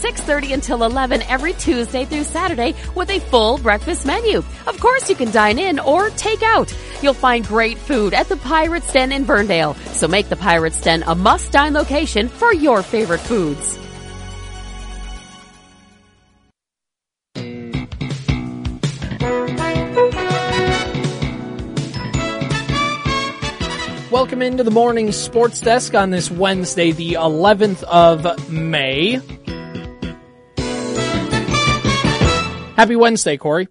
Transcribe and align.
6.30 0.00 0.54
until 0.54 0.84
11 0.84 1.22
every 1.22 1.52
Tuesday 1.52 2.06
through 2.06 2.24
Saturday 2.24 2.74
with 2.94 3.10
a 3.10 3.20
full 3.20 3.58
breakfast 3.58 4.06
menu. 4.06 4.38
Of 4.66 4.80
course, 4.80 5.10
you 5.10 5.14
can 5.14 5.30
dine 5.30 5.58
in 5.58 5.78
or 5.78 6.08
take 6.10 6.42
out. 6.42 6.74
You'll 7.02 7.12
find 7.12 7.46
great 7.46 7.76
food 7.76 8.14
at 8.14 8.28
the 8.28 8.38
Pirates 8.38 8.90
Den 8.92 9.12
in 9.12 9.26
Ferndale. 9.26 9.74
So 9.92 10.08
make 10.08 10.30
the 10.30 10.36
Pirates 10.36 10.80
Den 10.80 11.02
a 11.02 11.14
must-dine 11.14 11.74
location 11.74 12.28
for 12.28 12.54
your 12.54 12.82
favorite 12.82 13.20
foods. 13.20 13.78
Welcome 24.10 24.42
into 24.42 24.64
the 24.64 24.70
morning 24.70 25.12
sports 25.12 25.60
desk 25.60 25.94
on 25.94 26.10
this 26.10 26.30
Wednesday, 26.30 26.92
the 26.92 27.12
11th 27.12 27.82
of 27.84 28.50
May. 28.50 29.20
Happy 32.80 32.96
Wednesday, 32.96 33.36
Corey. 33.36 33.68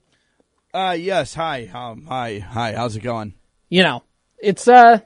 Uh, 0.71 0.95
yes. 0.95 1.33
Hi. 1.33 1.67
Um, 1.73 2.05
hi. 2.07 2.37
Hi. 2.37 2.73
How's 2.75 2.95
it 2.95 2.99
going? 2.99 3.33
You 3.67 3.81
know, 3.81 4.03
it's 4.37 4.67
uh 4.67 4.99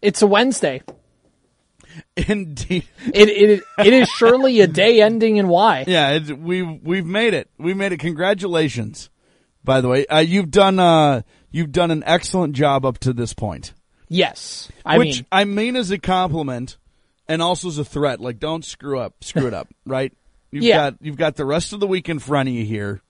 it's 0.00 0.22
a 0.22 0.28
Wednesday. 0.28 0.80
Indeed. 2.16 2.86
It 3.12 3.28
it 3.28 3.62
it 3.84 3.92
is 3.92 4.08
surely 4.10 4.60
a 4.60 4.68
day 4.68 5.02
ending 5.02 5.38
in 5.38 5.48
Y. 5.48 5.84
Yeah. 5.88 6.10
It's, 6.10 6.30
we 6.30 6.62
we've 6.62 7.04
made 7.04 7.34
it. 7.34 7.50
We 7.58 7.74
made 7.74 7.90
it. 7.90 7.96
Congratulations. 7.98 9.10
By 9.64 9.80
the 9.80 9.88
way, 9.88 10.06
uh, 10.06 10.20
you've 10.20 10.52
done 10.52 10.78
uh 10.78 11.22
you've 11.50 11.72
done 11.72 11.90
an 11.90 12.04
excellent 12.06 12.54
job 12.54 12.86
up 12.86 12.98
to 12.98 13.12
this 13.12 13.34
point. 13.34 13.72
Yes. 14.08 14.70
I 14.86 14.98
which 14.98 15.16
mean, 15.16 15.26
I 15.32 15.44
mean 15.46 15.74
as 15.74 15.90
a 15.90 15.98
compliment, 15.98 16.76
and 17.26 17.42
also 17.42 17.66
as 17.66 17.78
a 17.78 17.84
threat. 17.84 18.20
Like, 18.20 18.38
don't 18.38 18.64
screw 18.64 19.00
up. 19.00 19.24
Screw 19.24 19.48
it 19.48 19.54
up. 19.62 19.66
Right. 19.84 20.12
You've 20.52 20.62
Yeah. 20.62 20.90
got 20.90 20.94
you've 21.00 21.16
got 21.16 21.34
the 21.34 21.44
rest 21.44 21.72
of 21.72 21.80
the 21.80 21.88
week 21.88 22.08
in 22.08 22.20
front 22.20 22.48
of 22.48 22.54
you 22.54 22.64
here. 22.64 23.02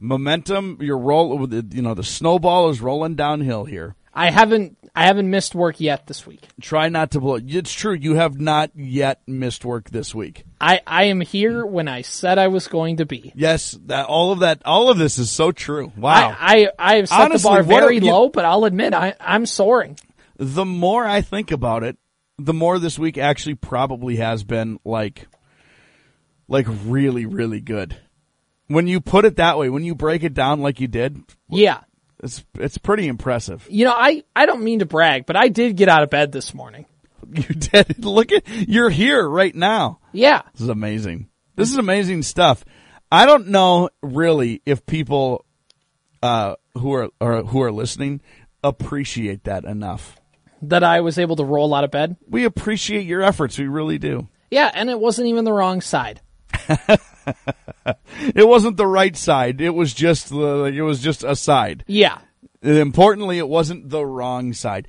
Momentum. 0.00 0.78
Your 0.80 0.98
roll. 0.98 1.48
You 1.52 1.82
know 1.82 1.94
the 1.94 2.02
snowball 2.04 2.68
is 2.70 2.80
rolling 2.80 3.14
downhill 3.14 3.64
here. 3.64 3.96
I 4.18 4.30
haven't 4.30 4.78
I 4.94 5.04
haven't 5.04 5.28
missed 5.28 5.54
work 5.54 5.78
yet 5.78 6.06
this 6.06 6.26
week. 6.26 6.48
Try 6.60 6.88
not 6.88 7.10
to 7.10 7.20
blow. 7.20 7.38
It's 7.46 7.72
true. 7.72 7.92
You 7.92 8.14
have 8.14 8.40
not 8.40 8.70
yet 8.74 9.20
missed 9.26 9.62
work 9.64 9.90
this 9.90 10.14
week. 10.14 10.44
I 10.58 10.80
I 10.86 11.04
am 11.04 11.20
here 11.20 11.66
when 11.66 11.86
I 11.86 12.00
said 12.00 12.38
I 12.38 12.48
was 12.48 12.66
going 12.66 12.96
to 12.96 13.04
be. 13.04 13.30
Yes, 13.34 13.78
that 13.86 14.06
all 14.06 14.32
of 14.32 14.38
that, 14.40 14.62
all 14.64 14.88
of 14.90 14.96
this 14.96 15.18
is 15.18 15.30
so 15.30 15.52
true. 15.52 15.92
Wow. 15.96 16.34
I, 16.38 16.68
I 16.78 16.92
I 16.94 16.96
have 16.96 17.08
set 17.10 17.20
Honestly, 17.20 17.42
the 17.50 17.54
bar 17.56 17.62
very 17.62 17.96
you- 17.96 18.10
low, 18.10 18.30
but 18.30 18.46
I'll 18.46 18.64
admit 18.64 18.94
I 18.94 19.14
I'm 19.20 19.44
soaring. 19.44 19.98
the 20.38 20.64
more 20.64 21.04
I 21.06 21.20
think 21.20 21.50
about 21.50 21.82
it, 21.82 21.98
the 22.38 22.54
more 22.54 22.78
this 22.78 22.98
week 22.98 23.18
actually 23.18 23.54
probably 23.56 24.16
has 24.16 24.44
been 24.44 24.78
like, 24.84 25.26
like 26.48 26.66
really, 26.86 27.26
really 27.26 27.60
good. 27.60 27.96
When 28.68 28.86
you 28.86 29.00
put 29.00 29.24
it 29.24 29.36
that 29.36 29.58
way, 29.58 29.68
when 29.70 29.84
you 29.84 29.94
break 29.94 30.24
it 30.24 30.34
down 30.34 30.60
like 30.60 30.80
you 30.80 30.88
did, 30.88 31.20
Yeah. 31.48 31.80
it's 32.22 32.44
it's 32.58 32.78
pretty 32.78 33.06
impressive. 33.08 33.66
You 33.70 33.84
know, 33.84 33.94
I, 33.96 34.24
I 34.34 34.46
don't 34.46 34.62
mean 34.64 34.80
to 34.80 34.86
brag, 34.86 35.24
but 35.26 35.36
I 35.36 35.48
did 35.48 35.76
get 35.76 35.88
out 35.88 36.02
of 36.02 36.10
bed 36.10 36.32
this 36.32 36.52
morning. 36.54 36.86
You 37.28 37.42
did. 37.42 38.04
Look 38.04 38.30
at 38.30 38.46
you're 38.48 38.88
here 38.90 39.28
right 39.28 39.54
now. 39.54 39.98
Yeah. 40.12 40.42
This 40.52 40.62
is 40.62 40.68
amazing. 40.68 41.28
This 41.56 41.72
is 41.72 41.76
amazing 41.76 42.22
stuff. 42.22 42.64
I 43.10 43.26
don't 43.26 43.48
know 43.48 43.90
really 44.00 44.62
if 44.64 44.86
people 44.86 45.44
uh, 46.22 46.54
who 46.74 46.92
are, 46.94 47.08
are 47.20 47.42
who 47.42 47.62
are 47.62 47.72
listening 47.72 48.20
appreciate 48.62 49.44
that 49.44 49.64
enough. 49.64 50.20
That 50.62 50.84
I 50.84 51.00
was 51.00 51.18
able 51.18 51.34
to 51.36 51.44
roll 51.44 51.74
out 51.74 51.82
of 51.84 51.90
bed. 51.90 52.16
We 52.28 52.44
appreciate 52.44 53.06
your 53.06 53.22
efforts. 53.22 53.58
We 53.58 53.66
really 53.66 53.98
do. 53.98 54.28
Yeah, 54.50 54.70
and 54.72 54.88
it 54.88 54.98
wasn't 55.00 55.26
even 55.28 55.44
the 55.44 55.52
wrong 55.52 55.80
side. 55.80 56.20
It 58.34 58.46
wasn't 58.46 58.76
the 58.76 58.86
right 58.86 59.16
side. 59.16 59.60
It 59.60 59.70
was 59.70 59.94
just 59.94 60.30
the, 60.30 60.64
it 60.64 60.80
was 60.80 61.00
just 61.00 61.22
a 61.22 61.36
side. 61.36 61.84
Yeah. 61.86 62.18
Importantly, 62.62 63.38
it 63.38 63.48
wasn't 63.48 63.90
the 63.90 64.04
wrong 64.04 64.52
side. 64.52 64.88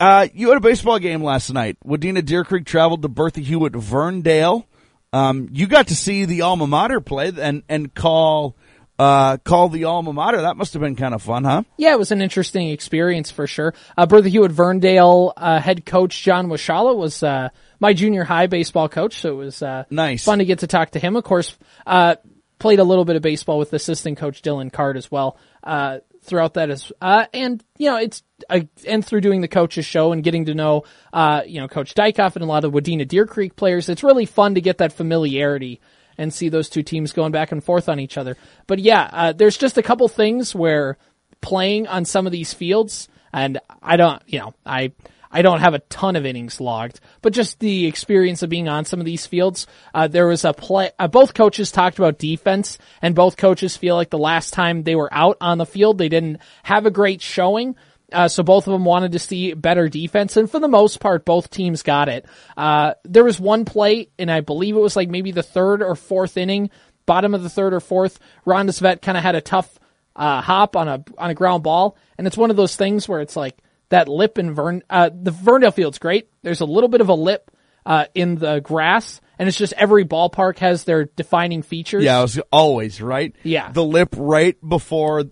Uh, 0.00 0.26
you 0.34 0.48
had 0.48 0.56
a 0.56 0.60
baseball 0.60 0.98
game 0.98 1.22
last 1.22 1.52
night. 1.52 1.76
Wadena 1.86 2.24
Deer 2.24 2.44
Creek 2.44 2.64
traveled 2.66 3.02
to 3.02 3.08
Bertha 3.08 3.40
Hewitt 3.40 3.74
Verndale. 3.74 4.64
Um, 5.12 5.48
you 5.52 5.66
got 5.66 5.88
to 5.88 5.96
see 5.96 6.24
the 6.24 6.42
alma 6.42 6.66
mater 6.66 7.00
play 7.00 7.30
and, 7.38 7.62
and 7.68 7.94
call, 7.94 8.56
uh, 8.98 9.36
call 9.36 9.68
the 9.68 9.84
alma 9.84 10.12
mater. 10.12 10.40
That 10.40 10.56
must 10.56 10.72
have 10.72 10.82
been 10.82 10.96
kind 10.96 11.14
of 11.14 11.22
fun, 11.22 11.44
huh? 11.44 11.62
Yeah, 11.76 11.92
it 11.92 11.98
was 11.98 12.10
an 12.10 12.22
interesting 12.22 12.70
experience 12.70 13.30
for 13.30 13.46
sure. 13.46 13.74
Uh, 13.96 14.06
Bertha 14.06 14.28
Hewitt 14.28 14.52
Verndale, 14.52 15.32
uh, 15.36 15.60
head 15.60 15.86
coach 15.86 16.20
John 16.22 16.48
Washala 16.48 16.96
was, 16.96 17.22
uh, 17.22 17.50
my 17.82 17.92
junior 17.92 18.22
high 18.22 18.46
baseball 18.46 18.88
coach, 18.88 19.20
so 19.20 19.32
it 19.32 19.36
was, 19.44 19.60
uh, 19.60 19.82
Nice. 19.90 20.24
fun 20.24 20.38
to 20.38 20.44
get 20.44 20.60
to 20.60 20.68
talk 20.68 20.92
to 20.92 21.00
him. 21.00 21.16
Of 21.16 21.24
course, 21.24 21.58
uh, 21.84 22.14
played 22.60 22.78
a 22.78 22.84
little 22.84 23.04
bit 23.04 23.16
of 23.16 23.22
baseball 23.22 23.58
with 23.58 23.72
assistant 23.72 24.16
coach 24.18 24.40
Dylan 24.40 24.72
Card 24.72 24.96
as 24.96 25.10
well, 25.10 25.36
uh, 25.64 25.98
throughout 26.22 26.54
that 26.54 26.70
as, 26.70 26.92
uh, 27.00 27.26
and, 27.34 27.62
you 27.78 27.90
know, 27.90 27.96
it's, 27.96 28.22
uh, 28.48 28.60
and 28.86 29.04
through 29.04 29.20
doing 29.20 29.40
the 29.40 29.48
coaches 29.48 29.84
show 29.84 30.12
and 30.12 30.22
getting 30.22 30.44
to 30.44 30.54
know, 30.54 30.84
uh, 31.12 31.42
you 31.44 31.60
know, 31.60 31.66
Coach 31.66 31.94
Dykoff 31.94 32.36
and 32.36 32.44
a 32.44 32.46
lot 32.46 32.64
of 32.64 32.72
Wadena 32.72 33.06
Deer 33.06 33.26
Creek 33.26 33.56
players, 33.56 33.88
it's 33.88 34.04
really 34.04 34.26
fun 34.26 34.54
to 34.54 34.60
get 34.60 34.78
that 34.78 34.92
familiarity 34.92 35.80
and 36.16 36.32
see 36.32 36.48
those 36.48 36.68
two 36.68 36.84
teams 36.84 37.12
going 37.12 37.32
back 37.32 37.50
and 37.50 37.64
forth 37.64 37.88
on 37.88 37.98
each 37.98 38.16
other. 38.16 38.36
But 38.68 38.78
yeah, 38.78 39.10
uh, 39.12 39.32
there's 39.32 39.56
just 39.56 39.76
a 39.76 39.82
couple 39.82 40.06
things 40.06 40.54
where 40.54 40.98
playing 41.40 41.88
on 41.88 42.04
some 42.04 42.26
of 42.26 42.32
these 42.32 42.54
fields, 42.54 43.08
and 43.32 43.58
I 43.82 43.96
don't, 43.96 44.22
you 44.26 44.38
know, 44.38 44.54
I, 44.64 44.92
I 45.32 45.42
don't 45.42 45.60
have 45.60 45.74
a 45.74 45.78
ton 45.78 46.14
of 46.16 46.26
innings 46.26 46.60
logged, 46.60 47.00
but 47.22 47.32
just 47.32 47.58
the 47.58 47.86
experience 47.86 48.42
of 48.42 48.50
being 48.50 48.68
on 48.68 48.84
some 48.84 49.00
of 49.00 49.06
these 49.06 49.26
fields. 49.26 49.66
Uh, 49.94 50.06
there 50.06 50.26
was 50.26 50.44
a 50.44 50.52
play, 50.52 50.90
uh, 50.98 51.08
both 51.08 51.34
coaches 51.34 51.72
talked 51.72 51.98
about 51.98 52.18
defense 52.18 52.78
and 53.00 53.14
both 53.14 53.36
coaches 53.36 53.76
feel 53.76 53.96
like 53.96 54.10
the 54.10 54.18
last 54.18 54.52
time 54.52 54.82
they 54.82 54.94
were 54.94 55.12
out 55.12 55.38
on 55.40 55.58
the 55.58 55.66
field, 55.66 55.96
they 55.98 56.10
didn't 56.10 56.38
have 56.62 56.84
a 56.84 56.90
great 56.90 57.22
showing. 57.22 57.74
Uh, 58.12 58.28
so 58.28 58.42
both 58.42 58.66
of 58.66 58.72
them 58.72 58.84
wanted 58.84 59.12
to 59.12 59.18
see 59.18 59.54
better 59.54 59.88
defense, 59.88 60.36
and 60.36 60.50
for 60.50 60.60
the 60.60 60.68
most 60.68 61.00
part, 61.00 61.24
both 61.24 61.48
teams 61.48 61.82
got 61.82 62.10
it. 62.10 62.26
Uh, 62.58 62.92
there 63.04 63.24
was 63.24 63.40
one 63.40 63.64
play, 63.64 64.10
and 64.18 64.30
I 64.30 64.42
believe 64.42 64.76
it 64.76 64.80
was 64.80 64.96
like 64.96 65.08
maybe 65.08 65.32
the 65.32 65.42
third 65.42 65.82
or 65.82 65.94
fourth 65.94 66.36
inning, 66.36 66.68
bottom 67.06 67.34
of 67.34 67.42
the 67.42 67.48
third 67.48 67.72
or 67.72 67.80
fourth. 67.80 68.18
Ron 68.44 68.70
Vet 68.70 69.00
kind 69.00 69.16
of 69.16 69.24
had 69.24 69.34
a 69.34 69.40
tough 69.40 69.78
uh, 70.14 70.42
hop 70.42 70.76
on 70.76 70.88
a 70.88 71.04
on 71.16 71.30
a 71.30 71.34
ground 71.34 71.62
ball, 71.62 71.96
and 72.18 72.26
it's 72.26 72.36
one 72.36 72.50
of 72.50 72.56
those 72.56 72.76
things 72.76 73.08
where 73.08 73.20
it's 73.20 73.36
like 73.36 73.56
that 73.92 74.08
lip 74.08 74.38
in 74.38 74.54
Vern. 74.54 74.82
Uh, 74.90 75.10
the 75.12 75.30
Verndale 75.30 75.72
field's 75.72 75.98
great. 75.98 76.28
There's 76.42 76.60
a 76.60 76.64
little 76.64 76.88
bit 76.88 77.00
of 77.02 77.08
a 77.10 77.14
lip 77.14 77.50
uh, 77.84 78.06
in 78.14 78.36
the 78.36 78.60
grass, 78.60 79.20
and 79.38 79.48
it's 79.48 79.58
just 79.58 79.74
every 79.74 80.04
ballpark 80.04 80.58
has 80.58 80.84
their 80.84 81.04
defining 81.04 81.62
features. 81.62 82.02
Yeah, 82.02 82.18
it 82.18 82.22
was 82.22 82.40
always 82.50 83.02
right. 83.02 83.34
Yeah. 83.42 83.70
the 83.70 83.84
lip 83.84 84.14
right 84.16 84.56
before, 84.66 85.24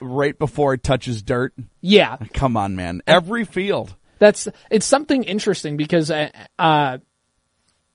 right 0.00 0.36
before 0.36 0.74
it 0.74 0.82
touches 0.82 1.22
dirt. 1.22 1.54
yeah. 1.80 2.16
Come 2.34 2.56
on, 2.56 2.76
man. 2.76 3.02
Every 3.06 3.44
field. 3.44 3.94
That's 4.18 4.48
it's 4.70 4.86
something 4.86 5.24
interesting 5.24 5.76
because 5.76 6.10
uh, 6.10 6.30
uh 6.58 6.98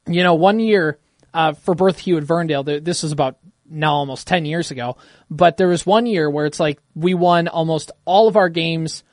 you 0.08 0.24
know 0.24 0.36
one 0.36 0.60
year 0.60 1.00
uh 1.34 1.54
for 1.54 1.74
Bertha 1.74 2.02
Hewitt 2.02 2.26
Verndale 2.26 2.84
this 2.84 3.06
is 3.06 3.14
about 3.14 3.38
now 3.70 3.94
almost 3.94 4.28
10 4.28 4.44
years 4.44 4.70
ago 4.70 4.98
but 5.30 5.56
there 5.56 5.70
was 5.70 5.86
one 5.86 6.06
year 6.06 6.30
where 6.30 6.46
it's 6.46 6.60
like 6.60 6.80
we 6.96 7.14
won 7.14 7.48
almost 7.48 7.92
all 8.04 8.28
of 8.28 8.36
our 8.36 8.50
games 8.50 9.04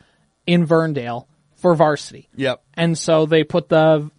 in 0.47 0.67
Verndale 0.67 1.27
for 1.57 1.75
varsity 1.75 2.29
Yep. 2.37 2.63
and 2.75 2.97
so 2.99 3.27
they 3.27 3.45
put 3.45 3.69
the 3.69 4.11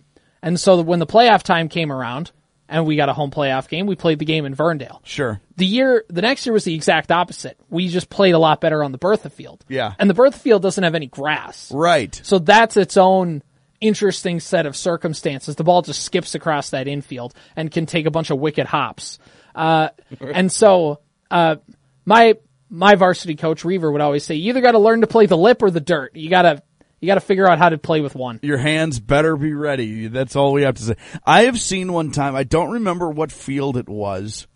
and 0.42 0.60
so 0.60 0.82
when 0.82 1.00
the 1.00 1.06
playoff 1.08 1.44
time 1.44 1.70
came 1.70 1.92
around 1.92 2.32
and 2.68 2.86
we 2.88 2.96
got 2.96 3.10
a 3.10 3.14
home 3.14 3.30
playoff 3.32 3.68
game 3.68 3.86
we 3.86 3.96
played 3.96 4.18
the 4.20 4.26
game 4.26 4.46
in 4.46 4.56
Verndale 4.56 5.00
Sure. 5.04 5.40
the 5.56 5.66
year, 5.66 6.04
the 6.10 6.22
next 6.24 6.46
year 6.46 6.54
was 6.54 6.64
the 6.64 6.74
exact 6.74 7.12
opposite. 7.12 7.58
We 7.70 7.88
just 7.90 8.10
played 8.10 8.34
a 8.34 8.40
lot 8.40 8.60
better 8.62 8.84
on 8.84 8.92
the 8.92 8.98
Bertha 8.98 9.30
field. 9.30 9.64
Yeah. 9.68 9.94
And 10.00 10.10
the 10.10 10.14
Bertha 10.16 10.40
field 10.40 10.62
doesn't 10.64 10.84
have 10.84 10.96
any 10.96 11.06
grass. 11.08 11.72
Right. 11.72 12.20
So 12.24 12.40
that's 12.40 12.76
its 12.78 12.98
own 12.98 13.44
interesting 13.82 14.40
set 14.40 14.66
of 14.66 14.76
circumstances. 14.76 15.56
The 15.56 15.64
ball 15.64 15.84
just 15.84 16.02
skips 16.02 16.34
across 16.34 16.72
that 16.72 16.88
infield 16.88 17.34
and 17.56 17.70
can 17.72 17.86
take 17.86 18.06
a 18.08 18.12
bunch 18.12 18.32
of 18.32 18.40
wicked 18.40 18.66
hops. 18.66 19.20
Uh, 19.54 19.90
and 20.20 20.52
so, 20.52 21.00
uh, 21.30 21.58
my, 22.06 22.36
my 22.76 22.96
varsity 22.96 23.36
coach 23.36 23.64
Reaver 23.64 23.92
would 23.92 24.02
always 24.02 24.26
say, 24.26 24.36
you 24.36 24.50
either 24.50 24.62
got 24.62 24.74
to 24.74 24.80
learn 24.80 25.02
to 25.02 25.08
play 25.08 25.26
the 25.26 25.38
lip 25.38 25.62
or 25.64 25.72
the 25.72 25.80
dirt. 25.80 26.16
You 26.16 26.30
gotta, 26.30 26.62
you 27.00 27.08
gotta 27.08 27.22
figure 27.22 27.50
out 27.50 27.58
how 27.58 27.70
to 27.70 27.78
play 27.78 28.02
with 28.02 28.16
one. 28.16 28.40
Your 28.44 28.58
hands 28.58 29.00
better 29.00 29.38
be 29.38 29.54
ready. 29.54 30.08
That's 30.08 30.36
all 30.36 30.52
we 30.52 30.64
have 30.64 30.76
to 30.76 30.84
say. 30.84 30.96
I 31.26 31.44
have 31.44 31.60
seen 31.60 31.94
one 31.94 32.12
time, 32.12 32.36
I 32.36 32.44
don't 32.44 32.72
remember 32.72 33.10
what 33.10 33.32
field 33.32 33.78
it 33.78 33.88
was, 33.88 34.48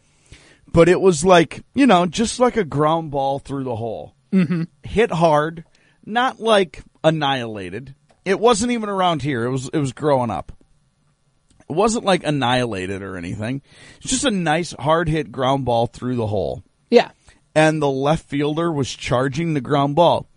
but 0.67 0.89
it 0.89 0.99
was 0.99 1.23
like, 1.23 1.63
you 1.73 1.87
know, 1.87 2.05
just 2.05 2.39
like 2.39 2.57
a 2.57 2.65
ground 2.65 3.11
ball 3.11 3.39
through 3.39 3.63
the 3.63 3.75
hole. 3.75 4.15
Mm-hmm. 4.33 4.63
Hit 4.83 5.11
hard, 5.11 5.63
not 6.05 6.39
like 6.39 6.83
annihilated. 7.03 7.95
It 8.25 8.39
wasn't 8.39 8.73
even 8.73 8.89
around 8.89 9.21
here. 9.21 9.45
It 9.45 9.51
was, 9.51 9.69
it 9.69 9.79
was 9.79 9.93
growing 9.93 10.29
up. 10.29 10.51
It 11.69 11.73
wasn't 11.73 12.03
like 12.03 12.23
annihilated 12.23 13.01
or 13.01 13.15
anything. 13.15 13.61
It's 14.01 14.09
just 14.09 14.25
a 14.25 14.31
nice 14.31 14.75
hard 14.77 15.07
hit 15.07 15.31
ground 15.31 15.65
ball 15.65 15.87
through 15.87 16.15
the 16.15 16.27
hole. 16.27 16.63
Yeah. 16.89 17.11
And 17.55 17.81
the 17.81 17.89
left 17.89 18.27
fielder 18.27 18.71
was 18.71 18.93
charging 18.93 19.53
the 19.53 19.61
ground 19.61 19.95
ball, 19.95 20.27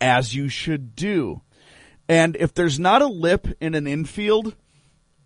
as 0.00 0.34
you 0.34 0.48
should 0.48 0.94
do. 0.94 1.42
And 2.08 2.36
if 2.36 2.54
there's 2.54 2.78
not 2.78 3.02
a 3.02 3.06
lip 3.06 3.46
in 3.60 3.74
an 3.74 3.86
infield 3.86 4.56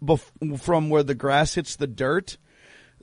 bef- 0.03 0.61
from 0.61 0.91
where 0.91 1.03
the 1.03 1.15
grass 1.15 1.55
hits 1.55 1.77
the 1.77 1.87
dirt, 1.87 2.37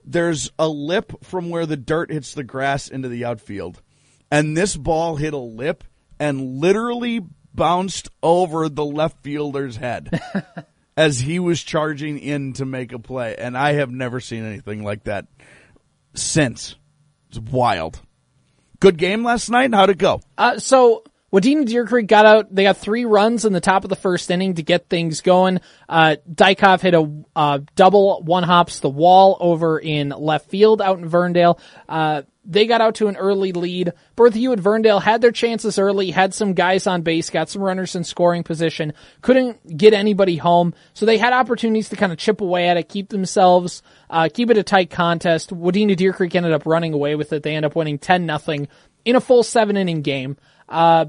there's 0.04 0.52
a 0.60 0.68
lip 0.68 1.24
from 1.24 1.50
where 1.50 1.66
the 1.66 1.78
dirt 1.78 2.12
hits 2.12 2.34
the 2.34 2.44
grass 2.44 2.88
into 2.88 3.10
the 3.10 3.26
outfield. 3.26 3.82
And 4.30 4.56
this 4.56 4.76
ball 4.78 5.16
hit 5.16 5.34
a 5.34 5.38
lip 5.38 5.84
and 6.20 6.60
literally 6.60 7.22
bounced 7.54 8.10
over 8.24 8.70
the 8.70 8.86
left 8.86 9.24
fielder's 9.24 9.76
head 9.76 10.22
as 10.98 11.20
he 11.20 11.40
was 11.40 11.64
charging 11.64 12.18
in 12.20 12.54
to 12.54 12.66
make 12.66 12.94
a 12.94 13.00
play. 13.00 13.36
And 13.36 13.58
I 13.58 13.74
have 13.74 13.92
never 13.92 14.20
seen 14.20 14.46
anything 14.46 14.84
like 14.84 15.06
that 15.06 15.28
since. 16.14 16.76
It's 17.30 17.40
wild. 17.40 18.02
Good 18.82 18.98
game 18.98 19.24
last 19.24 19.50
night. 19.52 19.74
How'd 19.76 19.92
it 19.92 20.00
go? 20.00 20.22
Uh, 20.40 20.58
so 20.58 21.04
Wadena 21.32 21.66
Deer 21.68 21.86
Creek 21.86 22.08
got 22.08 22.26
out. 22.26 22.54
They 22.54 22.64
got 22.64 22.78
three 22.78 23.06
runs 23.06 23.46
in 23.46 23.54
the 23.54 23.62
top 23.62 23.84
of 23.84 23.92
the 23.92 23.96
first 23.96 24.30
inning 24.32 24.56
to 24.56 24.64
get 24.64 24.90
things 24.90 25.22
going. 25.22 25.62
Uh, 25.88 26.16
Dykhoff 26.28 26.82
hit 26.82 26.96
a 26.96 27.24
uh, 27.36 27.60
double 27.76 28.24
one 28.24 28.42
hops 28.42 28.80
the 28.80 28.90
wall 28.90 29.38
over 29.40 29.78
in 29.78 30.10
left 30.10 30.50
field 30.50 30.82
out 30.82 30.98
in 30.98 31.08
Verndale. 31.08 31.60
Uh, 31.88 32.24
they 32.44 32.66
got 32.66 32.82
out 32.82 32.96
to 32.96 33.08
an 33.08 33.18
early 33.18 33.52
lead. 33.52 33.94
Bertha 34.16 34.40
at 34.52 34.60
Verndale 34.60 35.02
had 35.02 35.22
their 35.22 35.32
chances 35.32 35.78
early, 35.78 36.12
had 36.12 36.34
some 36.34 36.54
guys 36.54 36.88
on 36.88 37.04
base, 37.04 37.30
got 37.30 37.50
some 37.50 37.62
runners 37.62 37.96
in 37.96 38.04
scoring 38.04 38.44
position, 38.44 38.94
couldn't 39.22 39.78
get 39.78 39.94
anybody 39.94 40.38
home. 40.38 40.74
So 40.94 41.06
they 41.06 41.18
had 41.18 41.34
opportunities 41.34 41.90
to 41.90 41.96
kind 41.96 42.12
of 42.12 42.18
chip 42.18 42.42
away 42.42 42.68
at 42.68 42.78
it, 42.78 42.90
keep 42.90 43.10
themselves, 43.10 43.84
uh, 44.10 44.30
keep 44.34 44.50
it 44.50 44.58
a 44.58 44.64
tight 44.64 44.90
contest. 44.90 45.52
Wadena 45.52 45.96
Deer 45.96 46.14
Creek 46.14 46.36
ended 46.36 46.52
up 46.52 46.66
running 46.66 46.94
away 46.94 47.16
with 47.16 47.32
it. 47.32 47.44
They 47.44 47.56
end 47.56 47.66
up 47.66 47.76
winning 47.76 48.00
10 48.00 48.26
nothing 48.26 48.68
in 49.06 49.16
a 49.16 49.22
full 49.22 49.44
seven 49.44 49.78
inning 49.78 50.02
game. 50.02 50.38
Uh, 50.68 51.06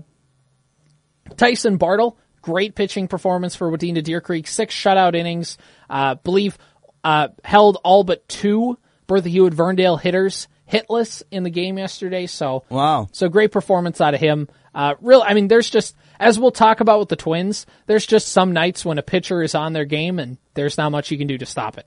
Tyson 1.37 1.79
Bartle, 1.79 2.19
great 2.43 2.75
pitching 2.75 3.08
performance 3.08 3.55
for 3.55 3.70
Wadena 3.70 4.02
Deer 4.02 4.20
Creek. 4.20 4.46
Six 4.46 4.75
shutout 4.75 5.14
innings. 5.14 5.56
Uh, 5.88 6.17
believe 6.17 6.58
uh, 7.05 7.29
held 7.43 7.79
all 7.84 8.05
but 8.05 8.29
two 8.29 8.79
Bertha 9.06 9.29
Hewitt 9.29 9.55
Verndale 9.55 10.00
hitters 10.00 10.46
hitless 10.70 11.23
in 11.31 11.43
the 11.43 11.50
game 11.50 11.79
yesterday. 11.79 12.26
So 12.26 12.64
wow, 12.69 13.09
so 13.12 13.29
great 13.29 13.53
performance 13.53 14.00
out 14.00 14.14
of 14.14 14.20
him. 14.20 14.49
Uh, 14.75 14.94
real, 15.00 15.23
I 15.26 15.35
mean, 15.35 15.49
there's 15.49 15.69
just 15.69 15.94
as 16.19 16.38
we'll 16.38 16.50
talk 16.50 16.81
about 16.81 17.00
with 17.00 17.09
the 17.09 17.17
Twins. 17.17 17.67
There's 17.87 18.06
just 18.06 18.29
some 18.29 18.53
nights 18.53 18.85
when 18.85 18.99
a 18.99 19.03
pitcher 19.03 19.43
is 19.43 19.55
on 19.55 19.73
their 19.73 19.85
game 19.85 20.19
and 20.19 20.38
there's 20.55 20.79
not 20.79 20.91
much 20.91 21.11
you 21.11 21.19
can 21.19 21.26
do 21.26 21.38
to 21.38 21.47
stop 21.47 21.79
it. 21.79 21.87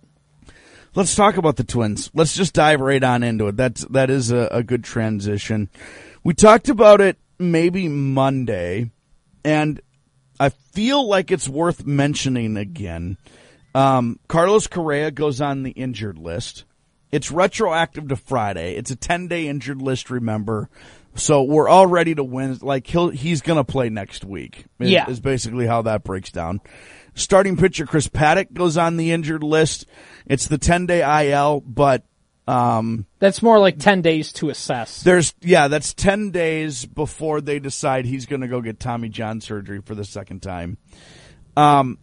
Let's 0.93 1.15
talk 1.15 1.37
about 1.37 1.57
the 1.57 1.63
Twins. 1.63 2.09
Let's 2.13 2.35
just 2.35 2.53
dive 2.53 2.79
right 2.79 3.03
on 3.03 3.23
into 3.23 3.47
it. 3.47 3.57
That's 3.57 3.85
that 3.85 4.09
is 4.09 4.31
a, 4.31 4.47
a 4.51 4.63
good 4.63 4.83
transition. 4.83 5.69
We 6.23 6.33
talked 6.33 6.69
about 6.69 7.01
it 7.01 7.17
maybe 7.37 7.89
Monday 7.89 8.91
and 9.43 9.81
I 10.39 10.49
feel 10.49 11.07
like 11.07 11.31
it's 11.31 11.47
worth 11.47 11.85
mentioning 11.85 12.57
again. 12.57 13.17
Um, 13.73 14.19
Carlos 14.27 14.67
Correa 14.67 15.11
goes 15.11 15.41
on 15.41 15.63
the 15.63 15.71
injured 15.71 16.17
list. 16.17 16.65
It's 17.11 17.31
retroactive 17.31 18.07
to 18.09 18.15
Friday. 18.15 18.75
It's 18.75 18.91
a 18.91 18.95
10 18.95 19.27
day 19.27 19.47
injured 19.47 19.81
list, 19.81 20.09
remember. 20.09 20.69
So 21.15 21.43
we're 21.43 21.69
all 21.69 21.87
ready 21.87 22.13
to 22.15 22.23
win. 22.23 22.57
Like 22.61 22.87
he'll, 22.87 23.09
he's 23.09 23.41
gonna 23.41 23.63
play 23.63 23.89
next 23.89 24.25
week. 24.25 24.65
Is, 24.79 24.89
yeah. 24.89 25.09
Is 25.09 25.19
basically 25.19 25.65
how 25.65 25.83
that 25.83 26.03
breaks 26.03 26.31
down. 26.31 26.61
Starting 27.13 27.55
pitcher 27.55 27.85
Chris 27.85 28.09
Paddack 28.09 28.51
goes 28.53 28.77
on 28.77 28.97
the 28.97 29.11
injured 29.11 29.43
list. 29.43 29.85
It's 30.25 30.47
the 30.47 30.57
10 30.57 30.87
day 30.87 31.31
IL, 31.31 31.61
but 31.61 32.03
um, 32.47 33.07
that's 33.19 33.41
more 33.41 33.57
like 33.57 33.79
10 33.79 34.01
days 34.01 34.31
to 34.33 34.49
assess. 34.49 35.01
There's, 35.01 35.33
yeah, 35.41 35.67
that's 35.67 35.93
10 35.93 36.31
days 36.31 36.85
before 36.85 37.41
they 37.41 37.59
decide 37.59 38.05
he's 38.05 38.25
going 38.25 38.41
to 38.41 38.47
go 38.47 38.61
get 38.61 38.79
Tommy 38.79 39.09
John 39.09 39.41
surgery 39.41 39.81
for 39.81 39.95
the 39.95 40.05
second 40.05 40.41
time. 40.41 40.77
Um, 41.57 41.97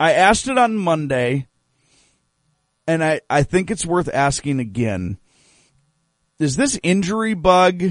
I 0.00 0.12
asked 0.12 0.48
it 0.48 0.56
on 0.56 0.76
Monday, 0.76 1.46
and 2.86 3.02
I, 3.02 3.20
I 3.28 3.42
think 3.42 3.70
it's 3.70 3.86
worth 3.86 4.08
asking 4.12 4.60
again. 4.60 5.18
Is 6.38 6.56
this 6.56 6.78
injury 6.82 7.34
bug 7.34 7.82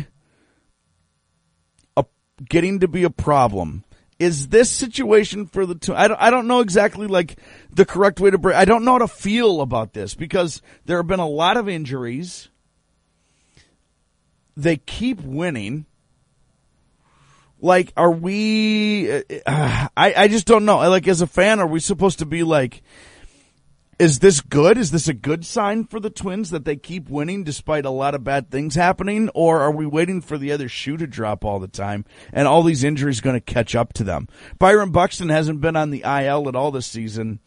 a, 1.95 2.05
getting 2.49 2.79
to 2.81 2.87
be 2.87 3.03
a 3.03 3.09
problem? 3.09 3.83
is 4.21 4.49
this 4.49 4.69
situation 4.69 5.47
for 5.47 5.65
the 5.65 5.73
two? 5.73 5.95
I 5.95 6.07
don't, 6.07 6.21
I 6.21 6.29
don't 6.29 6.45
know 6.45 6.59
exactly 6.59 7.07
like 7.07 7.39
the 7.71 7.85
correct 7.85 8.19
way 8.19 8.29
to 8.29 8.37
break. 8.37 8.55
I 8.55 8.65
don't 8.65 8.85
know 8.85 8.91
how 8.91 8.97
to 8.99 9.07
feel 9.07 9.61
about 9.61 9.93
this 9.93 10.13
because 10.13 10.61
there 10.85 10.97
have 10.97 11.07
been 11.07 11.19
a 11.19 11.27
lot 11.27 11.57
of 11.57 11.67
injuries. 11.67 12.49
They 14.55 14.77
keep 14.77 15.21
winning. 15.21 15.87
Like, 17.59 17.93
are 17.97 18.11
we? 18.11 19.11
Uh, 19.11 19.87
I 19.97 20.13
I 20.15 20.27
just 20.27 20.45
don't 20.45 20.65
know. 20.65 20.77
Like, 20.87 21.07
as 21.07 21.21
a 21.21 21.27
fan, 21.27 21.59
are 21.59 21.65
we 21.65 21.79
supposed 21.79 22.19
to 22.19 22.25
be 22.27 22.43
like? 22.43 22.83
Is 23.99 24.19
this 24.19 24.41
good? 24.41 24.77
Is 24.77 24.91
this 24.91 25.07
a 25.07 25.13
good 25.13 25.45
sign 25.45 25.85
for 25.85 25.99
the 25.99 26.09
Twins 26.09 26.49
that 26.49 26.65
they 26.65 26.75
keep 26.75 27.09
winning 27.09 27.43
despite 27.43 27.85
a 27.85 27.91
lot 27.91 28.15
of 28.15 28.23
bad 28.23 28.49
things 28.49 28.75
happening? 28.75 29.29
Or 29.35 29.61
are 29.61 29.71
we 29.71 29.85
waiting 29.85 30.21
for 30.21 30.37
the 30.37 30.51
other 30.51 30.67
shoe 30.67 30.97
to 30.97 31.05
drop 31.05 31.45
all 31.45 31.59
the 31.59 31.67
time 31.67 32.05
and 32.33 32.47
all 32.47 32.63
these 32.63 32.83
injuries 32.83 33.21
going 33.21 33.35
to 33.35 33.53
catch 33.53 33.75
up 33.75 33.93
to 33.93 34.03
them? 34.03 34.27
Byron 34.57 34.91
Buxton 34.91 35.29
hasn't 35.29 35.61
been 35.61 35.75
on 35.75 35.91
the 35.91 36.03
IL 36.03 36.47
at 36.49 36.55
all 36.55 36.71
this 36.71 36.87
season. 36.87 37.39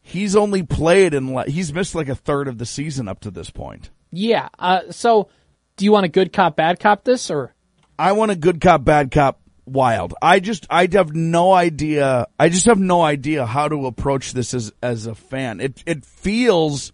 He's 0.00 0.34
only 0.34 0.62
played 0.62 1.12
and 1.12 1.38
he's 1.46 1.72
missed 1.74 1.94
like 1.94 2.08
a 2.08 2.14
third 2.14 2.48
of 2.48 2.58
the 2.58 2.66
season 2.66 3.08
up 3.08 3.20
to 3.20 3.30
this 3.30 3.50
point. 3.50 3.90
Yeah. 4.10 4.48
Uh, 4.58 4.90
so 4.90 5.28
do 5.76 5.84
you 5.84 5.92
want 5.92 6.06
a 6.06 6.08
good 6.08 6.32
cop, 6.32 6.56
bad 6.56 6.80
cop 6.80 7.04
this 7.04 7.30
or? 7.30 7.54
I 7.98 8.12
want 8.12 8.30
a 8.30 8.36
good 8.36 8.60
cop, 8.60 8.84
bad 8.84 9.10
cop 9.10 9.40
wild. 9.68 10.14
I 10.20 10.40
just 10.40 10.66
I 10.70 10.88
have 10.92 11.14
no 11.14 11.52
idea. 11.52 12.26
I 12.38 12.48
just 12.48 12.66
have 12.66 12.78
no 12.78 13.02
idea 13.02 13.46
how 13.46 13.68
to 13.68 13.86
approach 13.86 14.32
this 14.32 14.54
as 14.54 14.72
as 14.82 15.06
a 15.06 15.14
fan. 15.14 15.60
It 15.60 15.82
it 15.86 16.04
feels 16.04 16.92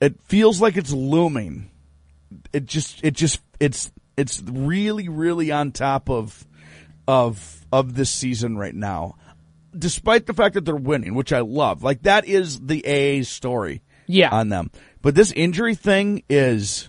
it 0.00 0.20
feels 0.24 0.60
like 0.60 0.76
it's 0.76 0.92
looming. 0.92 1.70
It 2.52 2.66
just 2.66 3.04
it 3.04 3.14
just 3.14 3.40
it's 3.60 3.90
it's 4.16 4.42
really 4.42 5.08
really 5.08 5.52
on 5.52 5.72
top 5.72 6.10
of 6.10 6.46
of 7.06 7.64
of 7.72 7.94
this 7.94 8.10
season 8.10 8.56
right 8.56 8.74
now. 8.74 9.16
Despite 9.76 10.26
the 10.26 10.34
fact 10.34 10.54
that 10.54 10.64
they're 10.64 10.74
winning, 10.74 11.14
which 11.14 11.32
I 11.32 11.40
love. 11.40 11.82
Like 11.82 12.02
that 12.02 12.26
is 12.26 12.60
the 12.60 12.82
AA 12.86 13.24
story 13.24 13.82
yeah. 14.06 14.30
on 14.30 14.48
them. 14.48 14.70
But 15.02 15.14
this 15.14 15.32
injury 15.32 15.74
thing 15.74 16.22
is 16.28 16.88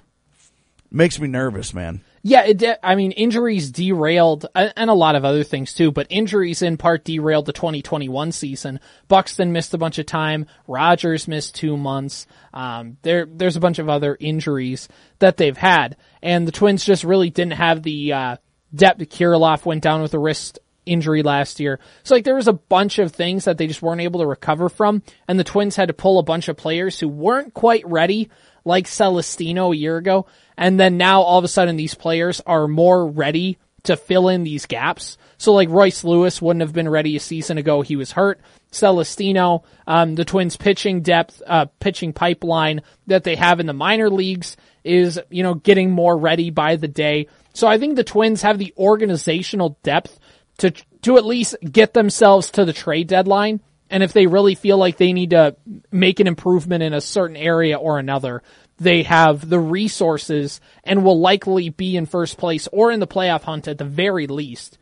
makes 0.89 1.19
me 1.19 1.27
nervous, 1.27 1.73
man. 1.73 2.01
Yeah, 2.23 2.43
it, 2.45 2.79
I 2.83 2.95
mean, 2.95 3.11
injuries 3.11 3.71
derailed, 3.71 4.47
and 4.55 4.89
a 4.89 4.93
lot 4.93 5.15
of 5.15 5.23
other 5.23 5.43
things 5.43 5.73
too, 5.73 5.91
but 5.91 6.07
injuries 6.09 6.61
in 6.61 6.77
part 6.77 7.05
derailed 7.05 7.45
the 7.45 7.53
2021 7.53 8.31
season. 8.31 8.79
Buxton 9.07 9.51
missed 9.51 9.73
a 9.73 9.77
bunch 9.77 9.99
of 9.99 10.05
time. 10.05 10.47
Rogers 10.67 11.27
missed 11.27 11.55
two 11.55 11.77
months. 11.77 12.27
Um, 12.53 12.97
there, 13.01 13.25
there's 13.25 13.55
a 13.55 13.61
bunch 13.61 13.79
of 13.79 13.89
other 13.89 14.17
injuries 14.19 14.89
that 15.19 15.37
they've 15.37 15.57
had, 15.57 15.95
and 16.21 16.47
the 16.47 16.51
Twins 16.51 16.85
just 16.85 17.03
really 17.03 17.29
didn't 17.29 17.53
have 17.53 17.83
the, 17.83 18.13
uh, 18.13 18.37
depth. 18.73 18.99
Kirilloff 18.99 19.65
went 19.65 19.83
down 19.83 20.01
with 20.01 20.13
a 20.13 20.19
wrist 20.19 20.59
injury 20.85 21.21
last 21.21 21.59
year. 21.59 21.79
So 22.03 22.15
like 22.15 22.23
there 22.23 22.35
was 22.35 22.47
a 22.47 22.53
bunch 22.53 22.99
of 22.99 23.11
things 23.11 23.45
that 23.45 23.57
they 23.57 23.67
just 23.67 23.81
weren't 23.81 24.01
able 24.01 24.21
to 24.21 24.27
recover 24.27 24.69
from, 24.69 25.03
and 25.27 25.39
the 25.39 25.43
Twins 25.43 25.75
had 25.75 25.89
to 25.89 25.93
pull 25.93 26.19
a 26.19 26.23
bunch 26.23 26.47
of 26.47 26.57
players 26.57 26.99
who 26.99 27.07
weren't 27.07 27.53
quite 27.53 27.85
ready, 27.87 28.29
like 28.65 28.85
Celestino 28.85 29.73
a 29.73 29.77
year 29.77 29.97
ago 29.97 30.25
and 30.57 30.79
then 30.79 30.97
now 30.97 31.21
all 31.21 31.37
of 31.37 31.43
a 31.43 31.49
sudden 31.49 31.75
these 31.75 31.95
players 31.95 32.41
are 32.45 32.67
more 32.67 33.07
ready 33.07 33.57
to 33.83 33.95
fill 33.95 34.27
in 34.27 34.43
these 34.43 34.65
gaps. 34.65 35.17
So 35.37 35.53
like 35.53 35.69
Royce 35.69 36.03
Lewis 36.03 36.41
wouldn't 36.41 36.61
have 36.61 36.73
been 36.73 36.89
ready 36.89 37.15
a 37.15 37.19
season 37.19 37.57
ago. 37.57 37.81
He 37.81 37.95
was 37.95 38.11
hurt. 38.11 38.41
Celestino, 38.71 39.63
um, 39.85 40.15
the 40.15 40.25
Twins 40.25 40.57
pitching 40.57 41.01
depth, 41.01 41.41
uh, 41.47 41.67
pitching 41.79 42.11
pipeline 42.11 42.81
that 43.07 43.23
they 43.23 43.35
have 43.35 43.59
in 43.59 43.65
the 43.65 43.73
minor 43.73 44.09
leagues 44.09 44.57
is, 44.83 45.19
you 45.29 45.43
know, 45.43 45.53
getting 45.53 45.91
more 45.91 46.17
ready 46.17 46.49
by 46.49 46.75
the 46.75 46.87
day. 46.87 47.27
So 47.53 47.67
I 47.67 47.77
think 47.77 47.95
the 47.95 48.03
Twins 48.03 48.41
have 48.41 48.57
the 48.57 48.73
organizational 48.77 49.77
depth 49.83 50.19
to, 50.57 50.71
to 51.03 51.17
at 51.17 51.25
least 51.25 51.55
get 51.63 51.93
themselves 51.93 52.51
to 52.51 52.65
the 52.65 52.73
trade 52.73 53.07
deadline. 53.07 53.61
And 53.89 54.03
if 54.03 54.11
they 54.11 54.27
really 54.27 54.55
feel 54.55 54.77
like 54.77 54.97
they 54.97 55.13
need 55.13 55.29
to 55.29 55.55
make 55.91 56.19
an 56.19 56.27
improvement 56.27 56.83
in 56.83 56.93
a 56.93 56.99
certain 56.99 57.37
area 57.37 57.77
or 57.77 57.99
another, 57.99 58.43
they 58.77 59.03
have 59.03 59.47
the 59.47 59.59
resources 59.59 60.61
and 60.83 61.03
will 61.03 61.19
likely 61.19 61.69
be 61.69 61.97
in 61.97 62.05
first 62.05 62.37
place 62.37 62.67
or 62.71 62.91
in 62.91 62.99
the 62.99 63.07
playoff 63.07 63.43
hunt 63.43 63.67
at 63.67 63.77
the 63.77 63.85
very 63.85 64.27
least 64.27 64.77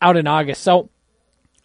out 0.00 0.16
in 0.16 0.26
August. 0.26 0.62
So 0.62 0.90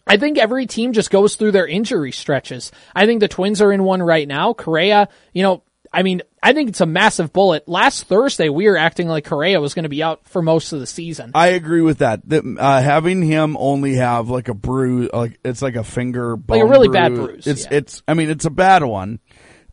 I 0.06 0.16
think 0.16 0.38
every 0.38 0.66
team 0.66 0.92
just 0.92 1.10
goes 1.10 1.36
through 1.36 1.52
their 1.52 1.66
injury 1.66 2.12
stretches. 2.12 2.72
I 2.94 3.06
think 3.06 3.20
the 3.20 3.28
Twins 3.28 3.62
are 3.62 3.72
in 3.72 3.84
one 3.84 4.02
right 4.02 4.26
now. 4.26 4.52
Correa, 4.52 5.08
you 5.32 5.42
know, 5.42 5.62
I 5.92 6.02
mean, 6.02 6.22
I 6.42 6.54
think 6.54 6.70
it's 6.70 6.80
a 6.80 6.86
massive 6.86 7.32
bullet. 7.32 7.68
Last 7.68 8.04
Thursday, 8.04 8.48
we 8.48 8.66
were 8.66 8.78
acting 8.78 9.08
like 9.08 9.26
Correa 9.26 9.60
was 9.60 9.74
going 9.74 9.82
to 9.82 9.90
be 9.90 10.02
out 10.02 10.26
for 10.26 10.40
most 10.40 10.72
of 10.72 10.80
the 10.80 10.86
season. 10.86 11.32
I 11.34 11.48
agree 11.48 11.82
with 11.82 11.98
that. 11.98 12.26
that 12.30 12.44
uh, 12.58 12.80
having 12.80 13.22
him 13.22 13.56
only 13.58 13.96
have 13.96 14.30
like 14.30 14.48
a 14.48 14.54
bruise, 14.54 15.10
like 15.12 15.38
it's 15.44 15.60
like 15.60 15.76
a 15.76 15.84
finger, 15.84 16.36
like 16.48 16.62
a 16.62 16.66
really 16.66 16.88
bruise. 16.88 16.94
bad 16.94 17.14
bruise. 17.14 17.46
It's 17.46 17.64
yeah. 17.64 17.76
it's. 17.76 18.02
I 18.08 18.14
mean, 18.14 18.30
it's 18.30 18.46
a 18.46 18.50
bad 18.50 18.82
one. 18.82 19.20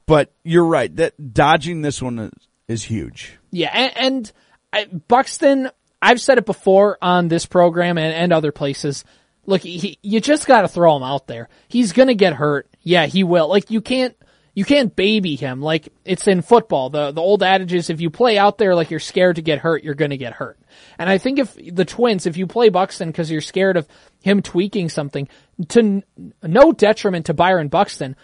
But 0.09 0.33
you're 0.43 0.65
right 0.65 0.93
that 0.95 1.35
dodging 1.35 1.83
this 1.83 2.01
one 2.01 2.17
is, 2.17 2.31
is 2.67 2.83
huge. 2.83 3.37
Yeah, 3.51 3.69
and, 3.71 4.31
and 4.73 5.07
Buxton, 5.07 5.69
I've 6.01 6.19
said 6.19 6.39
it 6.39 6.47
before 6.47 6.97
on 6.99 7.27
this 7.27 7.45
program 7.45 7.99
and, 7.99 8.11
and 8.11 8.33
other 8.33 8.51
places. 8.51 9.05
Look, 9.45 9.61
he, 9.61 9.99
you 10.01 10.19
just 10.19 10.47
got 10.47 10.63
to 10.63 10.67
throw 10.67 10.97
him 10.97 11.03
out 11.03 11.27
there. 11.27 11.47
He's 11.67 11.93
gonna 11.93 12.15
get 12.15 12.33
hurt. 12.33 12.67
Yeah, 12.81 13.05
he 13.05 13.23
will. 13.23 13.49
Like 13.49 13.69
you 13.69 13.81
can't 13.81 14.17
you 14.55 14.65
can't 14.65 14.95
baby 14.95 15.35
him 15.35 15.61
like 15.61 15.89
it's 16.05 16.27
in 16.27 16.41
football. 16.41 16.89
The 16.89 17.11
the 17.11 17.21
old 17.21 17.43
adage 17.43 17.73
is 17.73 17.91
if 17.91 18.01
you 18.01 18.09
play 18.09 18.39
out 18.39 18.57
there 18.57 18.73
like 18.73 18.89
you're 18.89 18.99
scared 18.99 19.35
to 19.35 19.43
get 19.43 19.59
hurt, 19.59 19.83
you're 19.83 19.93
going 19.93 20.09
to 20.09 20.17
get 20.17 20.33
hurt. 20.33 20.57
And 20.97 21.07
I 21.07 21.19
think 21.19 21.37
if 21.37 21.53
the 21.55 21.85
Twins, 21.85 22.25
if 22.25 22.35
you 22.35 22.47
play 22.47 22.69
Buxton 22.69 23.09
because 23.09 23.29
you're 23.29 23.41
scared 23.41 23.77
of 23.77 23.87
him 24.23 24.41
tweaking 24.41 24.89
something, 24.89 25.27
to 25.67 25.79
n- 25.79 26.03
no 26.41 26.71
detriment 26.71 27.27
to 27.27 27.35
Byron 27.35 27.67
Buxton, 27.67 28.15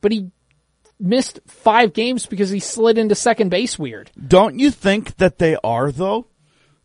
but 0.00 0.12
he 0.12 0.30
missed 1.02 1.40
five 1.46 1.92
games 1.92 2.26
because 2.26 2.50
he 2.50 2.60
slid 2.60 2.96
into 2.98 3.14
second 3.14 3.48
base 3.50 3.78
weird. 3.78 4.10
Don't 4.26 4.58
you 4.58 4.70
think 4.70 5.16
that 5.18 5.38
they 5.38 5.56
are 5.62 5.90
though? 5.92 6.26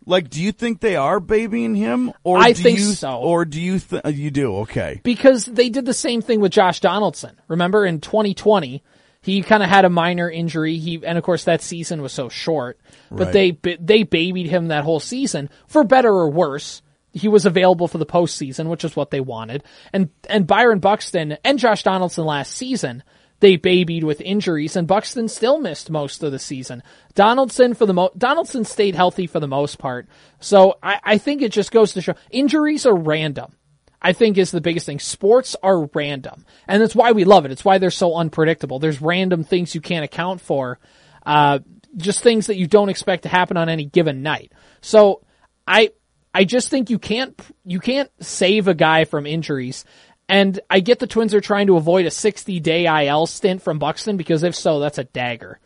Like, 0.05 0.29
do 0.29 0.41
you 0.41 0.53
think 0.53 0.79
they 0.79 0.95
are 0.95 1.19
babying 1.19 1.75
him, 1.75 2.13
or 2.23 2.37
I 2.37 2.53
do 2.53 2.63
think 2.63 2.79
you, 2.79 2.85
so. 2.93 3.17
or 3.17 3.43
do 3.43 3.59
you 3.61 3.77
th- 3.77 4.01
uh, 4.05 4.09
you 4.09 4.31
do? 4.31 4.55
Okay, 4.59 5.01
because 5.03 5.43
they 5.45 5.67
did 5.69 5.83
the 5.85 5.93
same 5.93 6.21
thing 6.21 6.39
with 6.39 6.53
Josh 6.53 6.79
Donaldson. 6.79 7.37
Remember 7.49 7.85
in 7.85 7.99
2020, 7.99 8.81
he 9.21 9.43
kind 9.43 9.61
of 9.63 9.67
had 9.67 9.83
a 9.83 9.89
minor 9.89 10.31
injury. 10.31 10.77
He 10.77 11.01
and 11.05 11.17
of 11.17 11.25
course 11.25 11.43
that 11.43 11.61
season 11.61 12.01
was 12.01 12.13
so 12.13 12.29
short, 12.29 12.79
but 13.11 13.33
Right. 13.33 13.61
they 13.61 13.77
they 13.81 14.03
babied 14.03 14.47
him 14.47 14.69
that 14.69 14.85
whole 14.85 15.01
season 15.01 15.49
for 15.67 15.83
better 15.83 16.09
or 16.13 16.29
worse. 16.29 16.81
He 17.11 17.27
was 17.27 17.45
available 17.45 17.89
for 17.89 17.97
the 17.97 18.05
postseason, 18.05 18.67
which 18.69 18.85
is 18.85 18.95
what 18.95 19.11
they 19.11 19.19
wanted. 19.19 19.63
And 19.91 20.09
and 20.29 20.47
Byron 20.47 20.79
Buxton 20.79 21.37
and 21.43 21.59
Josh 21.59 21.83
Donaldson 21.83 22.23
last 22.23 22.53
season, 22.53 23.03
they 23.39 23.55
babied 23.55 24.03
with 24.03 24.21
injuries, 24.21 24.75
and 24.75 24.87
Buxton 24.87 25.27
still 25.27 25.59
missed 25.59 25.89
most 25.89 26.23
of 26.23 26.31
the 26.31 26.39
season. 26.39 26.81
Donaldson 27.13 27.73
for 27.73 27.85
the 27.85 27.93
mo- 27.93 28.11
Donaldson 28.17 28.65
stayed 28.65 28.95
healthy 28.95 29.27
for 29.27 29.39
the 29.39 29.47
most 29.47 29.77
part. 29.77 30.07
So 30.39 30.77
I, 30.81 30.99
I 31.03 31.17
think 31.17 31.41
it 31.41 31.51
just 31.51 31.71
goes 31.71 31.93
to 31.93 32.01
show 32.01 32.15
injuries 32.31 32.85
are 32.85 32.95
random. 32.95 33.53
I 34.01 34.13
think 34.13 34.37
is 34.37 34.51
the 34.51 34.61
biggest 34.61 34.85
thing. 34.85 34.99
Sports 34.99 35.55
are 35.63 35.89
random. 35.93 36.45
And 36.67 36.81
that's 36.81 36.95
why 36.95 37.11
we 37.11 37.23
love 37.23 37.45
it. 37.45 37.51
It's 37.51 37.65
why 37.65 37.77
they're 37.79 37.89
so 37.89 38.15
unpredictable. 38.15 38.79
There's 38.79 39.01
random 39.01 39.43
things 39.43 39.73
you 39.73 39.81
can't 39.81 40.05
account 40.05 40.39
for. 40.39 40.79
Uh, 41.25 41.59
just 41.95 42.21
things 42.21 42.47
that 42.47 42.57
you 42.57 42.67
don't 42.67 42.89
expect 42.89 43.23
to 43.23 43.29
happen 43.29 43.57
on 43.57 43.69
any 43.69 43.85
given 43.85 44.21
night. 44.21 44.51
So 44.81 45.23
I, 45.65 45.91
I 46.33 46.43
just 46.43 46.69
think 46.69 46.91
you 46.91 46.99
can't, 46.99 47.39
you 47.65 47.79
can't 47.79 48.11
save 48.19 48.67
a 48.67 48.75
guy 48.75 49.05
from 49.05 49.25
injuries. 49.25 49.83
And 50.29 50.59
I 50.69 50.81
get 50.81 50.99
the 50.99 51.07
Twins 51.07 51.33
are 51.33 51.41
trying 51.41 51.67
to 51.67 51.77
avoid 51.77 52.05
a 52.05 52.11
60 52.11 52.59
day 52.59 53.05
IL 53.07 53.25
stint 53.27 53.61
from 53.61 53.79
Buxton 53.79 54.17
because 54.17 54.43
if 54.43 54.55
so, 54.55 54.79
that's 54.79 54.97
a 54.97 55.05
dagger 55.05 55.59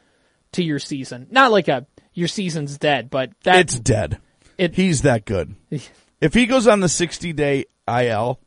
to 0.53 0.63
your 0.63 0.79
season. 0.79 1.27
Not 1.31 1.51
like 1.51 1.67
a, 1.67 1.87
your 2.13 2.27
season's 2.27 2.77
dead, 2.77 3.09
but 3.09 3.31
that, 3.43 3.59
it's 3.59 3.79
dead. 3.79 4.19
It- 4.57 4.75
He's 4.75 5.01
that 5.03 5.25
good. 5.25 5.55
If 6.21 6.35
he 6.35 6.45
goes 6.45 6.67
on 6.67 6.81
the 6.81 6.87
sixty 6.87 7.33
day 7.33 7.65
IL, 7.87 8.39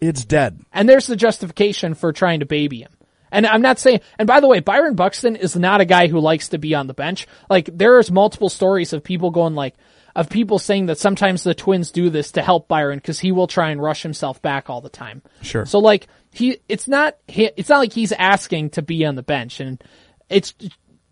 it's 0.00 0.24
dead. 0.24 0.58
And 0.72 0.88
there's 0.88 1.06
the 1.06 1.14
justification 1.16 1.92
for 1.92 2.12
trying 2.14 2.40
to 2.40 2.46
baby 2.46 2.80
him. 2.80 2.92
And 3.30 3.46
I'm 3.46 3.60
not 3.62 3.78
saying, 3.78 4.00
and 4.18 4.26
by 4.26 4.40
the 4.40 4.48
way, 4.48 4.60
Byron 4.60 4.94
Buxton 4.94 5.36
is 5.36 5.54
not 5.54 5.80
a 5.82 5.84
guy 5.84 6.08
who 6.08 6.18
likes 6.18 6.48
to 6.48 6.58
be 6.58 6.74
on 6.74 6.86
the 6.86 6.94
bench. 6.94 7.28
Like, 7.50 7.68
there's 7.72 8.10
multiple 8.10 8.48
stories 8.48 8.92
of 8.92 9.04
people 9.04 9.30
going 9.30 9.54
like, 9.54 9.74
of 10.14 10.28
people 10.28 10.58
saying 10.58 10.86
that 10.86 10.98
sometimes 10.98 11.42
the 11.42 11.54
twins 11.54 11.90
do 11.90 12.10
this 12.10 12.32
to 12.32 12.42
help 12.42 12.68
Byron 12.68 12.98
because 12.98 13.20
he 13.20 13.32
will 13.32 13.46
try 13.46 13.70
and 13.70 13.82
rush 13.82 14.02
himself 14.02 14.40
back 14.42 14.70
all 14.70 14.80
the 14.80 14.88
time. 14.88 15.22
Sure. 15.42 15.66
So 15.66 15.78
like, 15.78 16.06
he, 16.32 16.58
it's 16.68 16.88
not, 16.88 17.16
it's 17.28 17.68
not 17.68 17.78
like 17.78 17.92
he's 17.92 18.12
asking 18.12 18.70
to 18.70 18.82
be 18.82 19.04
on 19.04 19.14
the 19.14 19.22
bench 19.22 19.60
and 19.60 19.82
it's, 20.28 20.54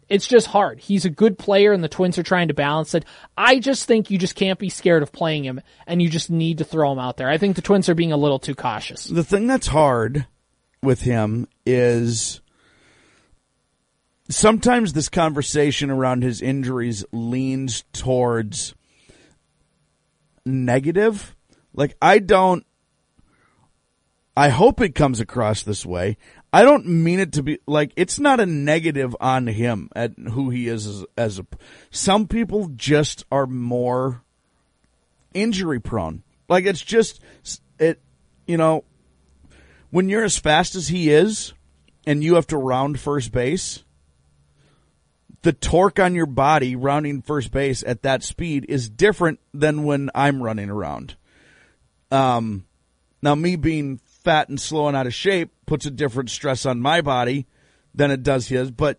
it's 0.09 0.27
just 0.27 0.47
hard. 0.47 0.81
He's 0.81 1.05
a 1.05 1.11
good 1.11 1.39
player 1.39 1.73
and 1.73 1.85
the 1.85 1.89
Twins 1.89 2.19
are 2.19 2.23
trying 2.23 2.49
to 2.49 2.55
balance 2.55 2.95
it. 2.95 3.05
I 3.37 3.59
just 3.59 3.87
think 3.87 4.11
you 4.11 4.19
just 4.19 4.35
can't 4.35 4.59
be 4.59 4.71
scared 4.71 5.03
of 5.03 5.13
playing 5.13 5.45
him 5.45 5.61
and 5.87 6.01
you 6.01 6.09
just 6.09 6.31
need 6.31 6.59
to 6.59 6.65
throw 6.65 6.93
him 6.93 6.99
out 6.99 7.17
there. 7.17 7.29
I 7.29 7.39
think 7.39 7.57
the 7.57 7.63
Twins 7.63 7.89
are 7.89 7.95
being 7.95 8.13
a 8.13 8.17
little 8.17 8.39
too 8.39 8.55
cautious. 8.55 9.05
The 9.05 9.25
thing 9.25 9.47
that's 9.47 9.67
hard 9.67 10.27
with 10.83 11.03
him 11.03 11.49
is 11.67 12.41
sometimes 14.31 14.93
this 14.93 15.09
conversation 15.09 15.91
around 15.91 16.23
his 16.23 16.41
injuries 16.41 17.05
leans 17.13 17.85
towards 17.93 18.75
negative. 20.45 21.35
Like 21.75 21.97
I 22.01 22.19
don't 22.19 22.65
I 24.37 24.51
hope 24.51 24.81
it 24.81 24.95
comes 24.95 25.19
across 25.19 25.65
this 25.65 25.85
way. 25.85 26.17
I 26.53 26.63
don't 26.63 26.87
mean 26.87 27.19
it 27.19 27.33
to 27.33 27.43
be 27.43 27.59
like 27.67 27.93
it's 27.97 28.21
not 28.21 28.39
a 28.39 28.47
negative 28.47 29.17
on 29.21 29.49
him 29.49 29.91
at 29.97 30.13
who 30.17 30.51
he 30.51 30.69
is 30.69 30.87
as, 30.87 31.05
as 31.17 31.39
a 31.41 31.47
some 31.91 32.29
people 32.29 32.69
just 32.77 33.25
are 33.33 33.47
more 33.47 34.23
injury 35.35 35.81
prone. 35.81 36.23
Like 36.49 36.67
it's 36.67 36.81
just 36.81 37.21
it 37.79 38.01
you 38.47 38.57
know 38.57 38.85
when 39.91 40.09
you're 40.09 40.25
as 40.25 40.39
fast 40.39 40.75
as 40.75 40.89
he 40.89 41.11
is 41.11 41.53
and 42.07 42.23
you 42.23 42.37
have 42.37 42.47
to 42.47 42.57
round 42.57 43.01
first 43.01 43.33
base, 43.33 43.83
the 45.43 45.53
torque 45.53 45.99
on 45.99 46.15
your 46.15 46.27
body 46.27 46.75
rounding 46.75 47.23
first 47.23 47.51
base 47.53 47.85
at 47.87 48.03
that 48.03 48.23
speed 48.23 48.67
is 48.69 48.91
different 48.91 49.41
than 49.55 49.85
when 49.85 50.11
I'm 50.15 50.43
running 50.43 50.71
around. 50.71 51.17
Um, 52.11 52.67
now 53.23 53.35
me 53.35 53.57
being 53.57 53.99
fat 54.25 54.49
and 54.49 54.61
slow 54.61 54.89
and 54.89 54.97
out 54.97 55.07
of 55.07 55.15
shape 55.15 55.53
puts 55.67 55.87
a 55.87 55.91
different 55.91 56.31
stress 56.31 56.67
on 56.67 56.81
my 56.81 57.01
body 57.01 57.47
than 57.95 58.11
it 58.11 58.23
does 58.23 58.49
his, 58.49 58.71
but 58.71 58.99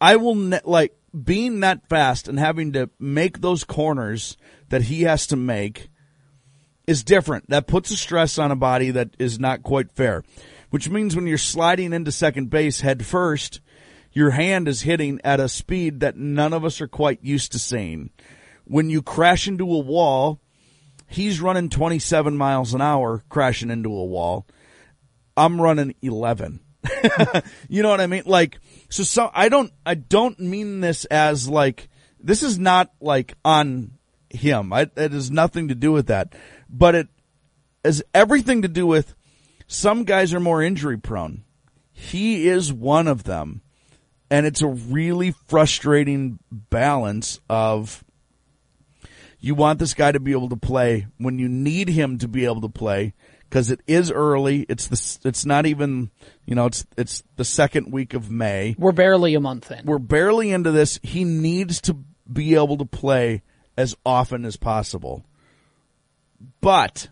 I 0.00 0.16
will 0.16 0.34
ne- 0.34 0.60
like 0.64 0.96
being 1.24 1.60
that 1.60 1.88
fast 1.88 2.28
and 2.28 2.38
having 2.38 2.72
to 2.72 2.90
make 2.98 3.40
those 3.40 3.64
corners 3.64 4.36
that 4.68 4.82
he 4.82 5.02
has 5.02 5.26
to 5.28 5.36
make 5.36 5.88
is 6.86 7.02
different. 7.02 7.48
That 7.48 7.66
puts 7.66 7.90
a 7.90 7.96
stress 7.96 8.38
on 8.38 8.50
a 8.50 8.56
body 8.56 8.90
that 8.90 9.10
is 9.18 9.38
not 9.38 9.62
quite 9.62 9.92
fair. 9.92 10.22
Which 10.70 10.90
means 10.90 11.14
when 11.16 11.26
you're 11.26 11.38
sliding 11.38 11.92
into 11.92 12.12
second 12.12 12.50
base 12.50 12.80
head 12.80 13.06
first, 13.06 13.60
your 14.16 14.30
hand 14.30 14.66
is 14.66 14.80
hitting 14.80 15.20
at 15.24 15.40
a 15.40 15.46
speed 15.46 16.00
that 16.00 16.16
none 16.16 16.54
of 16.54 16.64
us 16.64 16.80
are 16.80 16.88
quite 16.88 17.22
used 17.22 17.52
to 17.52 17.58
seeing. 17.58 18.08
When 18.64 18.88
you 18.88 19.02
crash 19.02 19.46
into 19.46 19.70
a 19.70 19.78
wall, 19.78 20.40
he's 21.06 21.42
running 21.42 21.68
27 21.68 22.34
miles 22.34 22.72
an 22.72 22.80
hour 22.80 23.22
crashing 23.28 23.70
into 23.70 23.90
a 23.90 24.06
wall. 24.06 24.46
I'm 25.36 25.60
running 25.60 25.94
11. 26.00 26.60
you 27.68 27.82
know 27.82 27.90
what 27.90 28.00
I 28.00 28.06
mean? 28.06 28.22
Like, 28.24 28.58
so, 28.88 29.02
so 29.02 29.30
I 29.34 29.50
don't, 29.50 29.70
I 29.84 29.96
don't 29.96 30.40
mean 30.40 30.80
this 30.80 31.04
as 31.04 31.46
like, 31.46 31.90
this 32.18 32.42
is 32.42 32.58
not 32.58 32.90
like 33.02 33.34
on 33.44 33.98
him. 34.30 34.72
I, 34.72 34.90
it 34.96 35.12
has 35.12 35.30
nothing 35.30 35.68
to 35.68 35.74
do 35.74 35.92
with 35.92 36.06
that, 36.06 36.34
but 36.70 36.94
it 36.94 37.08
has 37.84 38.02
everything 38.14 38.62
to 38.62 38.68
do 38.68 38.86
with 38.86 39.14
some 39.66 40.04
guys 40.04 40.32
are 40.32 40.40
more 40.40 40.62
injury 40.62 40.96
prone. 40.96 41.44
He 41.92 42.48
is 42.48 42.72
one 42.72 43.08
of 43.08 43.24
them. 43.24 43.60
And 44.30 44.44
it's 44.46 44.62
a 44.62 44.68
really 44.68 45.32
frustrating 45.46 46.38
balance 46.50 47.40
of 47.48 48.04
you 49.38 49.54
want 49.54 49.78
this 49.78 49.94
guy 49.94 50.12
to 50.12 50.20
be 50.20 50.32
able 50.32 50.48
to 50.48 50.56
play 50.56 51.06
when 51.18 51.38
you 51.38 51.48
need 51.48 51.88
him 51.88 52.18
to 52.18 52.28
be 52.28 52.44
able 52.44 52.62
to 52.62 52.68
play 52.68 53.14
because 53.48 53.70
it 53.70 53.80
is 53.86 54.10
early. 54.10 54.66
It's 54.68 54.88
the 54.88 55.28
it's 55.28 55.46
not 55.46 55.66
even 55.66 56.10
you 56.44 56.54
know 56.54 56.66
it's 56.66 56.84
it's 56.96 57.22
the 57.36 57.44
second 57.44 57.92
week 57.92 58.14
of 58.14 58.30
May. 58.30 58.74
We're 58.78 58.92
barely 58.92 59.34
a 59.34 59.40
month 59.40 59.70
in. 59.70 59.84
We're 59.84 59.98
barely 59.98 60.50
into 60.50 60.72
this. 60.72 60.98
He 61.02 61.24
needs 61.24 61.80
to 61.82 61.96
be 62.30 62.54
able 62.54 62.76
to 62.78 62.84
play 62.84 63.42
as 63.76 63.94
often 64.04 64.44
as 64.44 64.56
possible. 64.56 65.24
But 66.60 67.08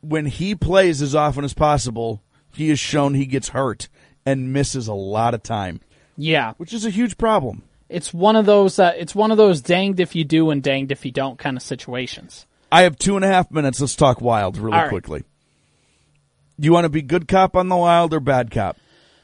when 0.00 0.26
he 0.26 0.54
plays 0.54 1.00
as 1.00 1.14
often 1.14 1.44
as 1.44 1.54
possible, 1.54 2.22
he 2.52 2.68
has 2.68 2.78
shown 2.78 3.14
he 3.14 3.26
gets 3.26 3.48
hurt 3.48 3.88
and 4.26 4.52
misses 4.52 4.88
a 4.88 4.94
lot 4.94 5.34
of 5.34 5.42
time, 5.42 5.80
Yeah, 6.16 6.54
which 6.56 6.72
is 6.72 6.84
a 6.86 6.90
huge 6.90 7.18
problem. 7.18 7.62
it's 7.88 8.12
one 8.14 8.36
of 8.36 8.46
those. 8.46 8.78
Uh, 8.78 8.92
it's 8.96 9.14
one 9.14 9.30
of 9.30 9.36
those 9.36 9.60
danged 9.60 10.00
if 10.00 10.14
you 10.14 10.24
do 10.24 10.50
and 10.50 10.62
danged 10.62 10.90
if 10.92 11.04
you 11.04 11.10
don't 11.10 11.38
kind 11.38 11.56
of 11.56 11.62
situations. 11.62 12.46
I 12.72 12.82
have 12.82 12.96
two 12.96 13.16
and 13.16 13.24
a 13.24 13.28
half 13.28 13.50
minutes. 13.50 13.80
Let's 13.80 13.94
talk 13.94 14.20
wild 14.20 14.56
really 14.58 14.76
All 14.76 14.82
right. 14.82 14.88
quickly. 14.88 15.22
You 16.58 16.72
want 16.72 16.84
to 16.84 16.88
be 16.88 17.02
good 17.02 17.28
cop 17.28 17.56
on 17.56 17.68
the 17.68 17.76
wild 17.76 18.14
or 18.14 18.20
bad 18.20 18.50
cop? 18.50 18.76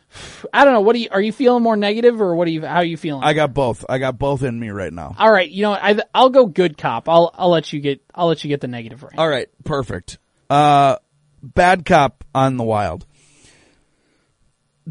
I 0.53 0.65
don't 0.65 0.75
know. 0.75 0.81
What 0.81 0.95
do 0.95 0.99
you? 1.01 1.09
Are 1.11 1.21
you 1.21 1.33
feeling 1.33 1.63
more 1.63 1.77
negative 1.77 2.21
or 2.21 2.35
what 2.35 2.47
are 2.49 2.51
you? 2.51 2.63
How 2.67 2.77
are 2.77 2.85
you 2.85 2.97
feeling? 2.97 3.23
I 3.25 3.33
got 3.33 3.55
both. 3.55 3.85
I 3.89 3.99
got 3.99 4.19
both 4.19 4.43
in 4.43 4.59
me 4.59 4.71
right 4.71 4.93
now. 4.93 5.15
All 5.19 5.31
right. 5.33 5.49
You 5.49 5.63
know, 5.63 5.73
I 5.73 5.99
I'll 6.15 6.31
go 6.31 6.47
good 6.47 6.77
cop. 6.77 7.09
I'll 7.09 7.33
I'll 7.35 7.51
let 7.51 7.73
you 7.73 7.81
get 7.81 8.03
I'll 8.15 8.27
let 8.27 8.43
you 8.45 8.49
get 8.49 8.61
the 8.61 8.69
negative 8.69 9.03
right. 9.03 9.15
All 9.17 9.29
right, 9.29 9.49
perfect. 9.65 10.19
Uh, 10.49 10.97
bad 11.43 11.85
cop 11.85 12.25
on 12.35 12.57
the 12.57 12.65
wild. 12.65 13.07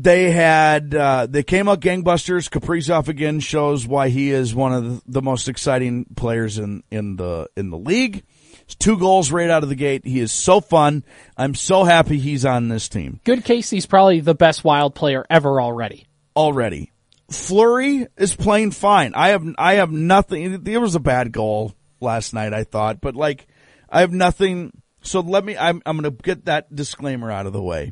They 0.01 0.32
had 0.32 0.96
uh, 0.96 1.27
they 1.29 1.44
came 1.44 1.68
out 1.68 1.82
gangbusters. 1.82 2.50
Kaprizov 2.50 3.10
again 3.10 3.41
shows 3.41 3.86
why 3.86 4.08
he 4.08 4.32
is 4.32 4.56
one 4.56 4.72
of 4.72 5.01
the, 5.06 5.22
most 5.22 5.50
exciting 5.50 6.06
players 6.15 6.58
in 6.58 6.84
in 6.89 7.18
the 7.18 7.50
in 7.58 7.70
the 7.70 7.77
league. 7.77 8.24
It's 8.62 8.75
two 8.75 8.98
goals 8.98 9.29
right 9.29 9.50
out 9.50 9.63
of 9.63 9.68
the 9.68 9.75
gate. 9.75 10.06
He 10.06 10.22
is 10.22 10.32
so 10.32 10.62
fun. 10.62 11.03
I'm 11.36 11.53
so 11.53 11.84
happy 11.84 12.18
he's 12.18 12.46
on 12.46 12.70
this 12.70 12.88
team 12.88 13.20
Good 13.25 13.44
Casey's 13.44 13.86
probably 13.86 14.22
the 14.22 14.36
best 14.36 14.63
wild 14.63 14.96
player 14.96 15.25
ever 15.29 15.60
already. 15.60 16.08
already. 16.34 16.94
Fleury 17.29 18.08
is 18.15 18.34
playing 18.34 18.72
fine. 18.72 19.13
I 19.15 19.29
have 19.29 19.44
I 19.58 19.74
have 19.75 19.91
nothing. 19.91 20.63
There 20.63 20.79
was 20.79 20.96
a 20.96 21.01
bad 21.01 21.34
goal 21.34 21.74
last 22.00 22.34
night, 22.34 22.53
I 22.53 22.63
thought, 22.63 23.01
but 23.01 23.18
like 23.18 23.48
I 23.89 24.00
have 24.00 24.13
nothing. 24.13 24.82
So 25.01 25.20
let 25.20 25.44
me. 25.44 25.58
I'm 25.58 25.82
I'm 25.86 26.00
going 26.00 26.15
to 26.15 26.24
get 26.24 26.46
that 26.46 26.74
disclaimer 26.74 27.29
out 27.29 27.48
of 27.48 27.51
the 27.53 27.62
way. 27.62 27.91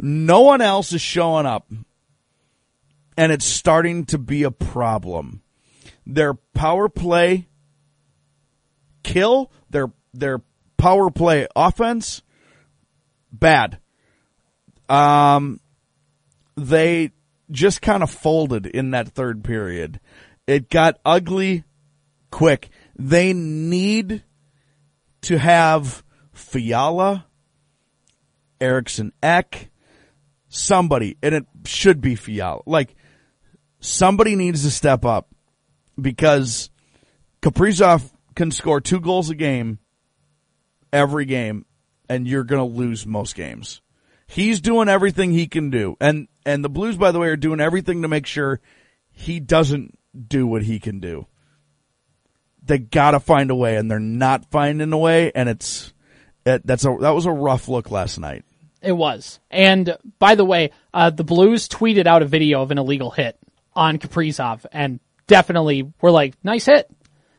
No 0.00 0.40
one 0.40 0.60
else 0.60 0.92
is 0.92 1.00
showing 1.00 1.46
up. 1.46 1.70
And 3.16 3.30
it's 3.30 3.44
starting 3.44 4.06
to 4.06 4.18
be 4.18 4.42
a 4.42 4.50
problem. 4.50 5.42
Their 6.06 6.34
power 6.34 6.88
play 6.88 7.48
kill, 9.02 9.52
their 9.70 9.92
their 10.12 10.42
power 10.76 11.10
play 11.10 11.46
offense 11.54 12.22
bad. 13.32 13.78
Um 14.88 15.60
they 16.56 17.12
just 17.50 17.82
kind 17.82 18.02
of 18.02 18.10
folded 18.10 18.66
in 18.66 18.90
that 18.90 19.08
third 19.08 19.44
period. 19.44 20.00
It 20.46 20.70
got 20.70 20.98
ugly 21.04 21.64
quick. 22.30 22.68
They 22.96 23.32
need 23.32 24.22
to 25.22 25.38
have 25.38 26.02
Fiala, 26.32 27.26
Eriksson 28.60 29.12
Ek, 29.22 29.70
somebody, 30.54 31.16
and 31.22 31.34
it 31.34 31.46
should 31.66 32.00
be 32.00 32.14
Fiala. 32.14 32.62
Like, 32.66 32.94
somebody 33.80 34.36
needs 34.36 34.62
to 34.62 34.70
step 34.70 35.04
up 35.04 35.28
because 36.00 36.70
Kaprizov 37.42 38.10
can 38.34 38.50
score 38.50 38.80
two 38.80 39.00
goals 39.00 39.30
a 39.30 39.34
game 39.34 39.78
every 40.92 41.24
game, 41.24 41.66
and 42.08 42.26
you're 42.26 42.44
going 42.44 42.60
to 42.60 42.76
lose 42.76 43.04
most 43.04 43.34
games. 43.34 43.82
He's 44.26 44.60
doing 44.60 44.88
everything 44.88 45.32
he 45.32 45.46
can 45.46 45.70
do. 45.70 45.96
And, 46.00 46.28
and 46.46 46.64
the 46.64 46.70
Blues, 46.70 46.96
by 46.96 47.12
the 47.12 47.18
way, 47.18 47.28
are 47.28 47.36
doing 47.36 47.60
everything 47.60 48.02
to 48.02 48.08
make 48.08 48.26
sure 48.26 48.60
he 49.10 49.40
doesn't 49.40 49.98
do 50.28 50.46
what 50.46 50.62
he 50.62 50.78
can 50.78 51.00
do. 51.00 51.26
They 52.62 52.78
gotta 52.78 53.20
find 53.20 53.50
a 53.50 53.54
way 53.54 53.76
and 53.76 53.90
they're 53.90 54.00
not 54.00 54.50
finding 54.50 54.92
a 54.92 54.98
way 54.98 55.30
and 55.34 55.50
it's, 55.50 55.92
it, 56.46 56.66
that's 56.66 56.86
a, 56.86 56.96
that 57.00 57.10
was 57.10 57.26
a 57.26 57.32
rough 57.32 57.68
look 57.68 57.90
last 57.90 58.18
night. 58.18 58.44
It 58.84 58.92
was. 58.92 59.40
And 59.50 59.96
by 60.18 60.34
the 60.34 60.44
way, 60.44 60.70
uh, 60.92 61.10
the 61.10 61.24
Blues 61.24 61.68
tweeted 61.68 62.06
out 62.06 62.22
a 62.22 62.26
video 62.26 62.62
of 62.62 62.70
an 62.70 62.78
illegal 62.78 63.10
hit 63.10 63.38
on 63.74 63.98
Kaprizov 63.98 64.66
and 64.72 65.00
definitely 65.26 65.92
were 66.00 66.10
like, 66.10 66.34
nice 66.44 66.66
hit. 66.66 66.90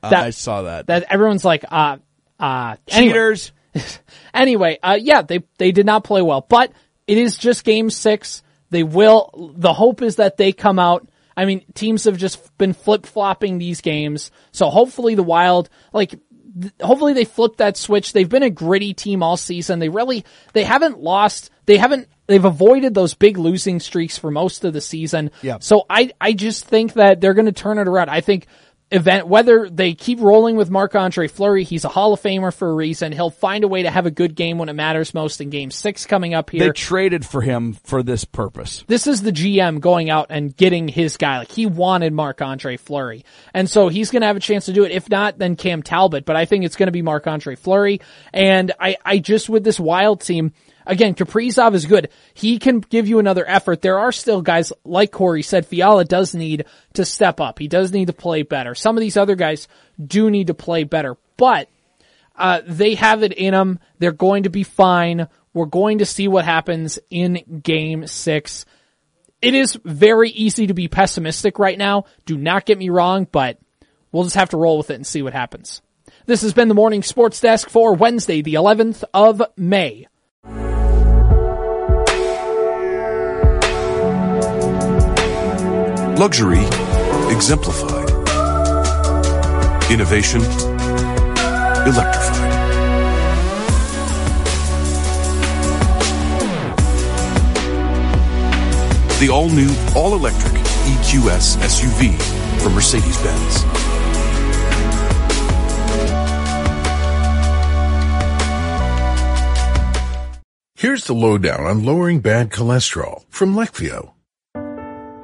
That, 0.02 0.14
I 0.14 0.30
saw 0.32 0.64
that. 0.64 0.88
That 0.88 1.06
everyone's 1.10 1.46
like, 1.46 1.66
uh, 1.70 1.98
uh, 2.40 2.78
cheaters. 2.88 3.52
Anyway, 3.74 3.92
anyway 4.34 4.80
uh, 4.82 4.98
yeah, 5.00 5.22
they, 5.22 5.44
they 5.58 5.72
did 5.72 5.86
not 5.86 6.04
play 6.04 6.22
well, 6.22 6.46
but 6.48 6.72
it 7.08 7.18
is 7.18 7.38
just 7.38 7.64
game 7.64 7.90
six. 7.90 8.44
They 8.70 8.84
will, 8.84 9.54
the 9.56 9.74
hope 9.74 10.02
is 10.02 10.18
that 10.18 10.38
they 10.38 10.52
come 10.52 10.80
out. 10.80 11.08
I 11.38 11.46
mean, 11.46 11.66
teams 11.74 12.06
have 12.06 12.18
just 12.18 12.58
been 12.58 12.74
flip 12.74 13.06
flopping 13.06 13.58
these 13.58 13.82
games. 13.82 14.32
So 14.52 14.70
hopefully 14.70 15.16
the 15.16 15.24
Wild, 15.24 15.70
like, 15.92 16.16
th- 16.60 16.74
hopefully 16.82 17.14
they 17.14 17.26
flip 17.26 17.58
that 17.58 17.78
switch. 17.78 18.14
They've 18.14 18.30
been 18.30 18.44
a 18.44 18.50
gritty 18.50 18.94
team 18.94 19.24
all 19.24 19.38
season. 19.38 19.80
They 19.80 19.90
really, 19.90 20.26
they 20.54 20.64
haven't 20.64 21.00
lost, 21.00 21.52
they 21.66 21.78
haven't, 21.78 22.08
they've 22.28 22.44
avoided 22.44 22.94
those 22.94 23.14
big 23.14 23.38
losing 23.38 23.80
streaks 23.80 24.18
for 24.18 24.32
most 24.32 24.66
of 24.66 24.74
the 24.74 24.82
season. 24.82 25.32
Yeah. 25.42 25.58
So 25.60 25.86
I, 25.90 26.12
I 26.20 26.34
just 26.34 26.66
think 26.66 26.94
that 26.94 27.22
they're 27.22 27.34
going 27.34 27.46
to 27.46 27.52
turn 27.52 27.78
it 27.78 27.88
around. 27.88 28.10
I 28.10 28.22
think 28.22 28.48
event, 28.96 29.28
whether 29.28 29.70
they 29.70 29.94
keep 29.94 30.20
rolling 30.20 30.56
with 30.56 30.70
Marc 30.70 30.96
Andre 30.96 31.28
Fleury, 31.28 31.64
he's 31.64 31.86
a 31.86 31.90
Hall 31.90 32.14
of 32.14 32.22
Famer 32.22 32.54
for 32.54 32.70
a 32.70 32.74
reason. 32.74 33.12
He'll 33.12 33.30
find 33.30 33.64
a 33.64 33.68
way 33.68 33.84
to 33.84 33.92
have 33.92 34.06
a 34.06 34.12
good 34.12 34.36
game 34.36 34.58
when 34.58 34.70
it 34.70 34.74
matters 34.74 35.14
most 35.14 35.42
in 35.42 35.50
game 35.50 35.72
six 35.72 36.06
coming 36.06 36.34
up 36.34 36.50
here. 36.50 36.62
They 36.62 36.70
traded 36.72 37.26
for 37.26 37.42
him 37.42 37.74
for 37.74 38.02
this 38.02 38.26
purpose. 38.26 38.84
This 38.88 39.08
is 39.08 39.22
the 39.22 39.32
GM 39.32 39.80
going 39.80 40.10
out 40.10 40.28
and 40.30 40.56
getting 40.56 40.88
his 40.88 41.18
guy. 41.18 41.40
Like 41.40 41.52
he 41.52 41.66
wanted 41.66 42.14
Marc 42.14 42.42
Andre 42.42 42.78
Fleury. 42.78 43.26
And 43.54 43.70
so 43.70 43.88
he's 43.88 44.12
going 44.12 44.22
to 44.22 44.28
have 44.28 44.38
a 44.38 44.42
chance 44.42 44.66
to 44.66 44.74
do 44.74 44.84
it. 44.84 44.92
If 44.92 45.10
not, 45.10 45.38
then 45.38 45.56
Cam 45.56 45.84
Talbot, 45.84 46.26
but 46.26 46.36
I 46.36 46.46
think 46.46 46.66
it's 46.66 46.76
going 46.76 46.88
to 46.88 46.92
be 46.92 47.02
Marc 47.02 47.28
Andre 47.28 47.56
Fleury. 47.56 48.02
And 48.34 48.72
I, 48.80 48.98
I 49.06 49.20
just 49.20 49.50
with 49.50 49.64
this 49.64 49.80
wild 49.80 50.22
team, 50.22 50.54
Again, 50.86 51.16
Kaprizov 51.16 51.74
is 51.74 51.86
good. 51.86 52.10
He 52.34 52.60
can 52.60 52.80
give 52.80 53.08
you 53.08 53.20
another 53.20 53.48
effort. 53.48 53.82
There 53.82 54.00
are 54.00 54.12
still 54.12 54.42
guys, 54.42 54.72
like 54.84 55.12
Corey 55.12 55.42
said, 55.42 55.66
Fiala 55.66 56.06
does 56.06 56.36
need 56.36 56.66
to 56.94 57.06
step 57.06 57.40
up. 57.40 57.60
He 57.60 57.68
does 57.68 57.92
need 57.92 58.08
to 58.08 58.14
play 58.14 58.44
better. 58.44 58.76
Some 58.76 58.96
of 58.98 59.02
these 59.02 59.18
other 59.18 59.36
guys 59.36 59.68
do 60.04 60.30
need 60.30 60.48
to 60.48 60.54
play 60.54 60.84
better, 60.84 61.18
but, 61.38 61.70
uh, 62.36 62.62
they 62.66 62.96
have 62.96 63.24
it 63.24 63.34
in 63.34 63.54
them. 63.54 63.80
They're 64.00 64.12
going 64.12 64.44
to 64.44 64.50
be 64.50 64.64
fine. 64.64 65.28
We're 65.54 65.66
going 65.66 66.00
to 66.00 66.06
see 66.06 66.28
what 66.28 66.46
happens 66.46 67.00
in 67.10 67.62
game 67.64 68.08
six. 68.08 68.66
It 69.42 69.54
is 69.54 69.80
very 69.84 70.30
easy 70.30 70.68
to 70.68 70.74
be 70.74 70.88
pessimistic 70.88 71.60
right 71.60 71.78
now. 71.78 72.06
Do 72.26 72.38
not 72.38 72.66
get 72.66 72.78
me 72.78 72.90
wrong, 72.90 73.28
but 73.32 73.58
we'll 74.12 74.24
just 74.24 74.36
have 74.36 74.50
to 74.50 74.58
roll 74.58 74.78
with 74.78 74.90
it 74.92 74.96
and 74.96 75.08
see 75.08 75.22
what 75.22 75.34
happens. 75.34 75.82
This 76.26 76.42
has 76.42 76.54
been 76.54 76.68
the 76.68 76.74
morning 76.74 77.04
sports 77.04 77.40
desk 77.40 77.70
for 77.70 77.94
Wednesday, 77.94 78.42
the 78.42 78.56
11th 78.56 79.04
of 79.14 79.42
May. 79.56 80.08
Luxury 86.18 86.64
exemplified. 87.30 88.10
Innovation 89.92 90.42
electrified. 91.86 92.46
The 99.20 99.30
all 99.30 99.50
new, 99.50 99.76
all 99.94 100.14
electric 100.16 100.54
EQS 100.54 101.58
SUV 101.58 102.18
from 102.62 102.76
Mercedes 102.76 103.18
Benz. 103.22 103.66
Here's 110.76 111.04
the 111.04 111.14
lowdown 111.14 111.66
on 111.66 111.84
lowering 111.84 112.22
bad 112.22 112.52
cholesterol 112.52 113.26
from 113.30 113.54
Leqvio. 113.54 114.15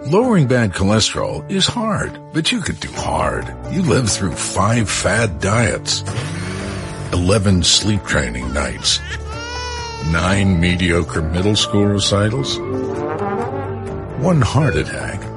Lowering 0.06 0.48
bad 0.48 0.72
cholesterol 0.72 1.50
is 1.50 1.68
hard, 1.68 2.20
but 2.34 2.52
you 2.52 2.60
could 2.62 2.80
do 2.80 2.92
hard. 2.92 3.46
You 3.72 3.84
lived 3.84 4.10
through 4.10 4.32
five 4.32 4.90
fad 4.90 5.40
diets, 5.40 6.04
11 7.14 7.62
sleep 7.62 8.04
training 8.04 8.52
nights, 8.52 9.00
nine 10.08 10.60
mediocre 10.60 11.22
middle 11.22 11.56
school 11.56 11.86
recitals, 11.86 12.58
one 14.20 14.42
heart 14.42 14.76
attack. 14.76 15.31